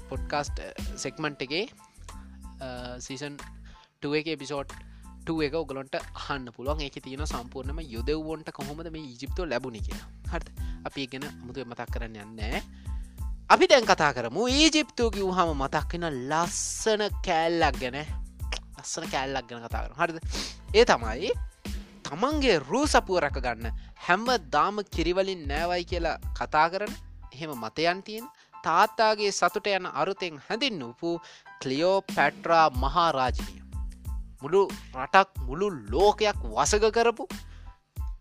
පොඩ්කාස්ට් 0.09 0.59
සෙක්මන්ට් 1.05 1.47
එකේ 1.47 1.65
සීසන් 3.07 3.39
එක 4.19 4.27
එපිසෝට් 4.35 4.75
එක 5.47 5.53
ඔගලොන්ට 5.55 5.95
හන්න 6.27 6.51
පුළුවන්. 6.55 6.83
ඒක 6.83 6.99
තියෙන 7.03 7.23
සම්පූර්ණම 7.33 7.79
යුදෙව්වොන්ට 7.95 8.51
කොහොමද 8.59 8.91
මේ 8.95 9.05
ඊජිප්තෝ 9.11 9.47
ලැබුණි 9.47 9.81
කිය 9.87 9.99
හට 10.33 10.47
අපි 10.89 11.07
ගෙන 11.13 11.29
මුතුව 11.47 11.63
මතක් 11.71 11.87
කරන්න 11.95 12.19
යන්නෑ. 12.25 12.59
අපි 13.50 13.67
දැන් 13.67 13.85
කතා 13.85 14.13
කරමු. 14.13 14.47
ඊජිප්තු 14.50 15.09
කිව් 15.12 15.29
හම 15.29 15.50
මතක්වෙන 15.55 16.05
ලස්සන 16.29 17.01
කෑල්ලක් 17.25 17.79
ගැන. 17.81 17.97
ලස්සන 18.79 19.06
කෑල්ලක් 19.12 19.47
ගැන 19.49 19.65
කතා 19.65 19.82
කර 19.86 19.93
හරිද? 19.99 20.17
ඒ 20.75 20.86
තමයි 20.86 21.32
තමන්ගේ 22.06 22.60
රූ 22.62 22.86
සපුුව 22.88 23.19
රැක 23.19 23.38
ගන්න 23.38 23.82
හැම්ම 24.06 24.27
දාම 24.53 24.79
කිරිවලින් 24.95 25.43
නෑවයි 25.47 25.84
කියලා 25.91 26.17
කතා 26.39 26.67
කරන 26.69 26.93
එහෙම 27.34 27.51
මතයන් 27.58 27.99
තියෙන 28.08 28.29
තාත්තාගේ 28.63 29.32
සතුට 29.32 29.67
යන 29.69 29.86
අරුතෙන් 29.93 30.39
හැඳින් 30.47 30.79
වූපු 30.79 31.10
කලියෝ 31.62 31.97
පැට්‍රා 32.15 32.67
මහාරාජනය. 32.84 33.56
මුළු 34.41 34.62
රටක් 34.95 35.43
මුළු 35.47 35.67
ලෝකයක් 35.91 36.39
වසග 36.56 36.86
කරපු 36.91 37.27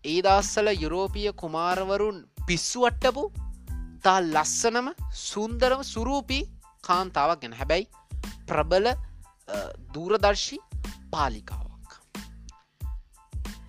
ඒ 0.05 0.19
දස්සල 0.21 0.67
යුරෝපිය 0.83 1.31
කුමාරවරුන් 1.41 2.17
පිස්සුවට්ටපු 2.47 3.23
ඉතා 4.03 4.21
ලස්සනම 4.21 4.87
සුන්දරම 5.17 5.81
සුරූපී 5.83 6.41
කාන්තාවක් 6.87 7.41
ගැන. 7.41 7.53
හැබැයි 7.53 7.85
ප්‍රබල 8.47 8.87
දූරදර්ශි 9.93 10.57
පාලිකාවක්. 11.11 11.91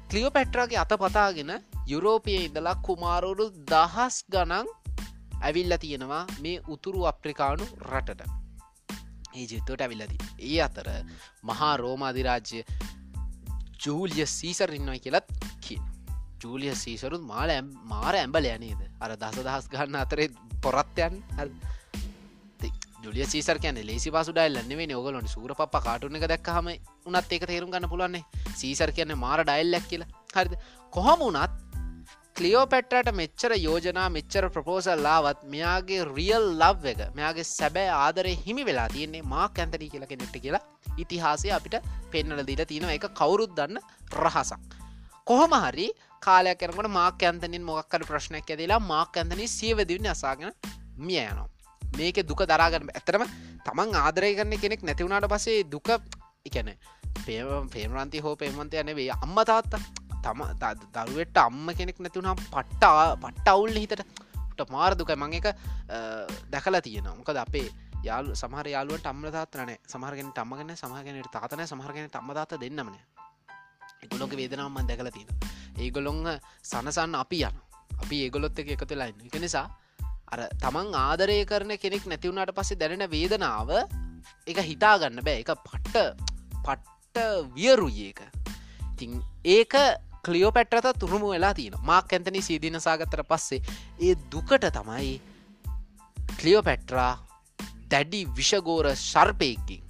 කලියෝ 0.09 0.33
පැට්‍රාගේ 0.37 0.81
අත 0.83 0.95
පතාගෙන 1.03 1.53
යුරෝපය 1.87 2.35
ඉඳලා 2.39 2.75
කුමාරුරු 2.89 3.47
දහස් 3.71 4.17
ගනන් 4.29 4.67
ඇවිල්ල 5.41 5.77
තියෙනවා 5.85 6.25
මේ 6.43 6.57
උතුරු 6.69 7.07
අප්‍රිකානු 7.13 7.71
රටට. 7.93 8.23
ඒ 9.37 9.47
ජිත්තුවට 9.53 9.87
ඇවිල්ලදී 9.87 10.21
ඒ 10.51 10.61
අතර 10.69 10.89
මහා 11.45 11.77
රෝමාධිරාජ්‍ය 11.77 12.65
ජූලිය 13.87 14.27
සීසර 14.39 14.75
ඉන්නවයි 14.81 15.05
කියලත් 15.07 15.27
කියන 15.31 15.54
ජූලිය 16.45 16.75
සීසරුත් 16.77 17.25
මාල 17.25 17.53
මාර 17.87 18.15
ඇම්බල 18.17 18.47
යනේද 18.49 18.83
අර 19.01 19.17
දස 19.17 19.41
දහස් 19.41 19.71
ගන්න 19.73 19.97
අතරේ 19.97 20.29
පොරත්යන් 20.63 21.23
ජුලිය 23.05 23.27
සීසර 23.27 23.59
කියන 23.59 23.81
ලේසි 23.83 24.11
පසුඩයිල්ලන්නේ 24.11 24.97
ඔගලොන 24.97 25.29
සූර 25.29 25.53
පප 25.55 25.83
කාටුන 25.87 26.17
එක 26.19 26.27
දැක්හම 26.29 26.71
උනත් 27.07 27.33
ඒක 27.33 27.45
තේරුම් 27.47 27.71
ගන්න 27.71 27.89
පුලන්නේ 27.89 28.25
සීසර 28.55 28.93
කියන්න 28.93 29.15
මාර 29.17 29.41
ඩයිල්ලක් 29.43 29.87
කියලා. 29.91 30.09
හරිද? 30.35 30.55
කොහොම 30.93 31.21
වනත් 31.21 31.53
කලියෝ 32.37 32.63
පැට්ටට 32.67 33.11
මෙච්චර 33.13 33.53
යෝජනා 33.59 34.07
මෙච්චර 34.11 34.47
ප්‍රපෝසල්ලාවත් 34.51 35.43
මෙයාගේ 35.47 36.01
රියල් 36.11 36.47
ලව් 36.61 36.89
එක 36.93 37.03
මෙයාගේ 37.19 37.45
සැබෑ 37.51 37.91
ආදරය 37.97 38.33
හිමි 38.41 38.65
වෙලා 38.65 38.89
තියෙන්නේ 38.89 39.23
මාක් 39.25 39.61
ඇන්තනී 39.61 39.91
කියලක 39.93 40.15
නෙට්ට 40.15 40.41
කියලා 40.45 40.63
ඉතිහාසය 40.99 41.53
අපිට 41.59 41.77
පෙන්නල 42.11 42.43
දීලා 42.43 42.71
තියෙන 42.73 42.91
එක 42.97 43.07
කවුරුත් 43.13 43.55
දන්න 43.59 43.79
රහසක්. 44.17 44.65
කොහොම 45.25 45.55
හරි 45.61 45.87
කාලයක් 46.27 46.59
කරනකට 46.61 46.91
මාක් 46.99 47.23
ඇන්තනින් 47.23 47.65
මොක්කට 47.71 48.07
ප්‍රශ්නයක් 48.11 48.51
ඇදලා 48.51 48.81
මාක් 48.93 49.17
ඇන්තනී 49.21 49.49
සියවදිවන්න 49.57 50.11
අසාගෙන 50.15 50.53
මිය 50.99 51.21
යනවා. 51.23 51.49
මේක 51.83 52.19
දුක 52.29 52.43
දරාගන්න 52.51 52.91
ඇතරම 52.93 53.25
තමන් 53.67 53.97
ආදරය 54.03 54.31
කරන 54.39 54.55
කෙනෙක් 54.63 54.83
නැතිවුණට 54.89 55.29
පසේ 55.35 55.65
දුක 55.75 55.89
එකන 56.49 56.71
පේම 57.27 57.69
පේමරන්ති 57.75 58.25
හෝ 58.25 58.35
පේමන්තය 58.37 58.83
නෙවේ 58.91 59.11
අම්ම 59.17 59.39
තාත්තා 59.51 59.81
තම 60.25 60.41
දරුවට 60.95 61.39
අම්ම 61.39 61.67
කෙනෙක් 61.79 61.99
නැතිවුණම් 61.99 62.45
පට්ටා 62.45 63.17
පට්ට 63.23 63.49
අවුල් 63.55 63.75
හිතට 63.77 64.71
මාර 64.71 64.93
දුක 64.95 65.11
මං 65.17 65.33
එක 65.39 65.47
දැකලා 66.53 66.81
තියෙනවා. 66.81 67.17
මොකද 67.19 67.37
අපේ 67.37 67.69
යාල් 68.05 68.27
සමහර 68.35 68.67
යාලුවට 68.75 69.07
අම්ල 69.07 69.29
තාත්‍රනෑ 69.37 69.79
සමහරගෙන 69.93 70.31
තම්මගෙන 70.39 70.77
සමහගෙනට 70.77 71.31
තාතනය 71.37 71.67
සමහරගෙන 71.67 72.11
තම්මදාත 72.17 72.55
දෙන්නමන 72.63 72.97
එගොලොක 74.05 74.37
වේදනාවම 74.41 74.81
දැකල 74.89 75.11
තියෙන 75.11 75.31
ඒගොලොං 75.79 76.21
සනසන්න 76.63 77.17
අපි 77.17 77.41
යන 77.49 77.57
අපි 77.99 78.23
ඒගොලොත් 78.25 78.59
එක 78.59 78.75
එකතුලාන්න 78.77 79.27
එක 79.29 79.37
නිසා 79.41 79.67
අර 80.33 80.47
තමන් 80.63 80.95
ආදරය 81.01 81.39
කරන 81.47 81.77
කෙනෙක් 81.79 82.07
නැතිවුණට 82.07 82.55
පස්සේ 82.57 82.81
දැනෙන 82.81 83.11
වේදනාව 83.11 83.71
එක 84.47 84.59
හිතාගන්න 84.63 85.21
බෑ. 85.21 85.43
එක 85.43 85.51
පට්ට 85.67 85.97
පට්ට 86.65 87.19
වියරුයක 87.55 88.21
ඉතිං 88.93 89.21
ඒක 89.47 89.75
කලියෝ 90.25 90.53
පැට්‍රත 90.53 90.99
තුරුම 90.99 91.27
වෙලා 91.29 91.55
තියෙන 91.55 91.77
මාක් 91.83 92.13
ඇතනි 92.13 92.43
සීදිනසාගතර 92.43 93.23
පස්සේ 93.25 93.61
ඒ 94.01 94.15
දුකට 94.33 94.67
තමයි 94.71 95.15
කලියෝ 96.39 96.63
පැට්‍රා 96.63 97.13
දැඩි 97.91 98.25
විෂගෝර 98.37 98.89
ශර්පයකින් 98.97 99.85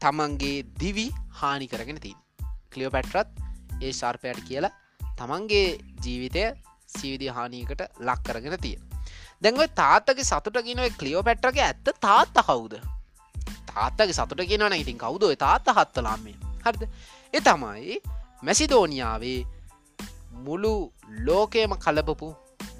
තමන්ගේ 0.00 0.56
දිවි 0.80 1.08
හානි 1.40 1.66
කරගෙන 1.66 2.00
තින් 2.00 2.18
කලියෝ 2.76 2.94
පැට්‍රත් 2.96 3.28
ඒ 3.82 3.92
ශර්පයට 3.92 4.42
කියලා 4.48 4.72
තමන්ගේ 5.18 5.68
ජීවිතය 6.04 6.44
සීවිදි 6.88 7.28
හානීකට 7.28 7.82
ලක් 8.00 8.20
කරගෙන 8.26 8.58
තියෙන. 8.60 8.82
දැන්ව 9.42 9.62
තාත්තගේ 9.74 10.24
සතුට 10.24 10.60
කියනව 10.66 10.86
කලියෝ 11.00 11.22
පැට්‍රගේ 11.22 11.64
ඇත්ත 11.64 11.88
තාත්ත 12.00 12.38
කවුද? 12.42 12.74
තාත්තගේ 13.70 14.12
සතුට 14.12 14.42
කියනවන 14.50 14.76
ඉතින් 14.82 14.98
කවුද 14.98 15.24
තාත්ත 15.38 15.72
හත්තලාම්මේ 15.78 16.36
හරිද? 16.64 16.82
එ 17.34 17.40
තමයි 17.40 18.00
මැසිදෝනියාවේ 18.42 19.40
මුළු 20.46 20.72
ලෝකයම 21.26 21.76
කලපපු 21.84 22.28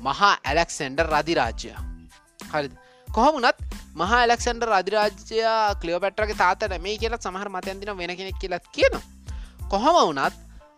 මහා 0.01 0.33
ඇලෙක්සෙන්ඩර් 0.45 1.07
රදිරාජ්‍ය. 1.09 1.73
හරි 2.43 2.69
කොහොමුණත් 3.09 3.61
මහා 3.95 4.23
ඇලෙක්සන්ඩර් 4.23 4.71
රදිරාජ්‍යයා 4.71 5.75
කලියෝපැට්‍රගේ 5.75 6.41
තාතට 6.45 6.81
මේ 6.81 6.97
කියලත් 6.99 7.23
සමහර 7.23 7.49
මතයන්දින 7.51 7.99
වෙන 7.99 8.17
කෙනෙක් 8.17 8.41
කියලත් 8.43 8.67
කියනවා. 8.73 9.16
කොහොම 9.71 9.97
වුනත් 9.99 10.35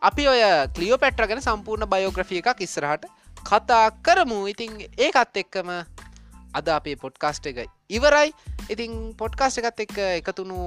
අපි 0.08 0.24
ඔය 0.32 0.42
කලියෝ 0.76 0.98
පැට්‍ර 1.02 1.26
ගැන 1.30 1.42
සම්පූර්ණ 1.46 1.90
බයෝග්‍රෆිය 1.94 2.40
එකක් 2.42 2.62
ඉස්සරහට 2.66 3.04
කතා 3.48 3.84
කරමු. 4.06 4.38
ඉතිං 4.52 4.72
ඒකත් 5.06 5.36
එක්කම 5.42 5.68
අද 6.58 6.68
අපේ 6.76 6.96
පොඩ්කාස්ට 6.96 7.46
එක 7.50 7.68
ඉවරයි. 7.96 8.32
ඉතින් 8.72 9.12
පොඩ්කාස්ට 9.20 9.60
එකත් 9.60 9.84
එක් 9.84 9.94
එකතුුණු 10.20 10.58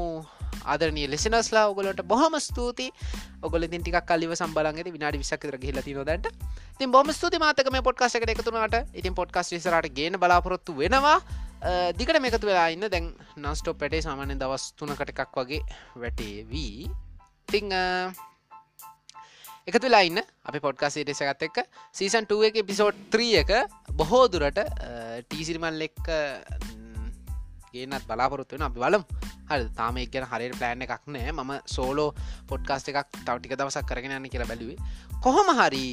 ආදරනය 0.65 1.07
ලෙසනස්ලා 1.09 1.65
ඔගලට 1.73 2.01
බොහම 2.05 2.37
ස්තුති 2.47 2.87
ඔගල 3.41 3.65
ති 3.65 3.77
ටික් 3.77 3.97
කල්ලිව 4.09 4.37
සම්බලන්ගේ 4.37 4.93
විනාඩි 4.97 5.21
විසක්කර 5.23 5.57
හිලති 5.67 5.97
නොදට 5.97 6.27
තින් 6.77 6.91
බොම 6.91 7.09
ස්තුති 7.19 7.41
මාතක 7.41 7.71
මේ 7.73 7.87
පොඩ්කාස්ට 7.89 8.21
එක 8.21 8.33
එකතුනට 8.37 8.75
ඉතින් 8.93 9.17
පොඩ්කාස් 9.17 9.49
විසරට 9.55 9.93
ගෙන 9.97 10.21
බලාපොරොත්තු 10.21 10.77
වෙනවා. 10.77 11.19
දිකට 11.97 12.21
මේකතු 12.21 12.45
වෙලා 12.45 12.67
ඉන්න. 12.69 12.85
දැන් 12.93 13.13
නස්ටෝ 13.37 13.73
පැටේ 13.73 14.01
සාමාන්‍ය 14.01 14.37
දවස් 14.37 14.73
තුනකට 14.77 15.09
එකක් 15.09 15.39
වගේ 15.39 15.65
වැටේවී. 16.03 17.09
තිං 17.53 17.73
එකතු 19.67 19.85
වෙලා 19.85 20.03
ඉන්න 20.09 20.19
අපි 20.49 20.59
පොඩ්කාස් 20.65 20.95
ටෙසගත් 20.97 21.47
එක්ක. 21.47 21.57
සීසන් 21.93 22.25
2 22.29 22.47
එක 22.49 22.61
පිසෝඩ් 22.69 23.01
3 23.15 23.41
එක 23.41 23.51
බොහෝ 23.93 24.25
දුරට 24.27 24.61
ටීසිරිමල් 25.27 25.81
එක්ක 25.87 26.07
ගේනත් 27.73 28.07
බලාපොරොත්තු 28.07 28.55
වෙන 28.55 28.65
අපි 28.67 28.79
බලම්. 28.83 29.03
හරි 29.49 29.67
තාම 29.77 29.97
එක් 29.97 30.11
ගැන 30.13 30.25
හරියට 30.31 30.57
ප්ලෑන් 30.59 30.85
එකක් 30.85 31.05
නෑ 31.15 31.31
ම 31.33 31.51
සෝලෝ 31.75 32.09
පොඩ්කාස්ට 32.49 32.89
එකක් 32.91 33.19
තවටික 33.27 33.53
දවසක් 33.59 33.85
කරගෙන 33.89 34.15
යන්න 34.17 34.31
කියලා 34.33 34.49
බැලුවේ. 34.51 34.79
කොහොම 35.23 35.51
හරි 35.59 35.85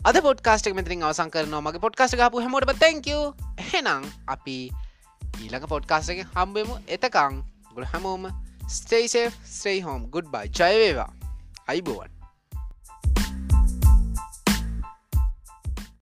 අද 0.00 0.16
පොඩ්කාස්ටක් 0.22 0.76
මෙතිරින් 0.78 1.02
අවසං 1.02 1.32
කරනවා 1.34 1.62
මගේ 1.66 1.84
පොඩ්කාස්ට 1.86 2.18
ගපු 2.20 2.42
හැමෝට 2.44 2.74
තැංක 2.82 3.08
හෙනම් 3.70 4.04
අපි 4.34 4.58
ඊළඟ 5.40 5.66
පොඩ්කාස්ට 5.72 6.14
එක 6.14 6.20
හම්බෙමු. 6.36 6.76
එතකං 6.88 7.40
ගොල 7.74 7.88
හැමෝම 7.94 8.28
stay safe 8.69 9.27
stay 9.29 9.79
home 9.81 10.09
goodbye 10.27 10.51
ජයවේවා 10.59 11.11
අයිබෝවන් 11.67 12.16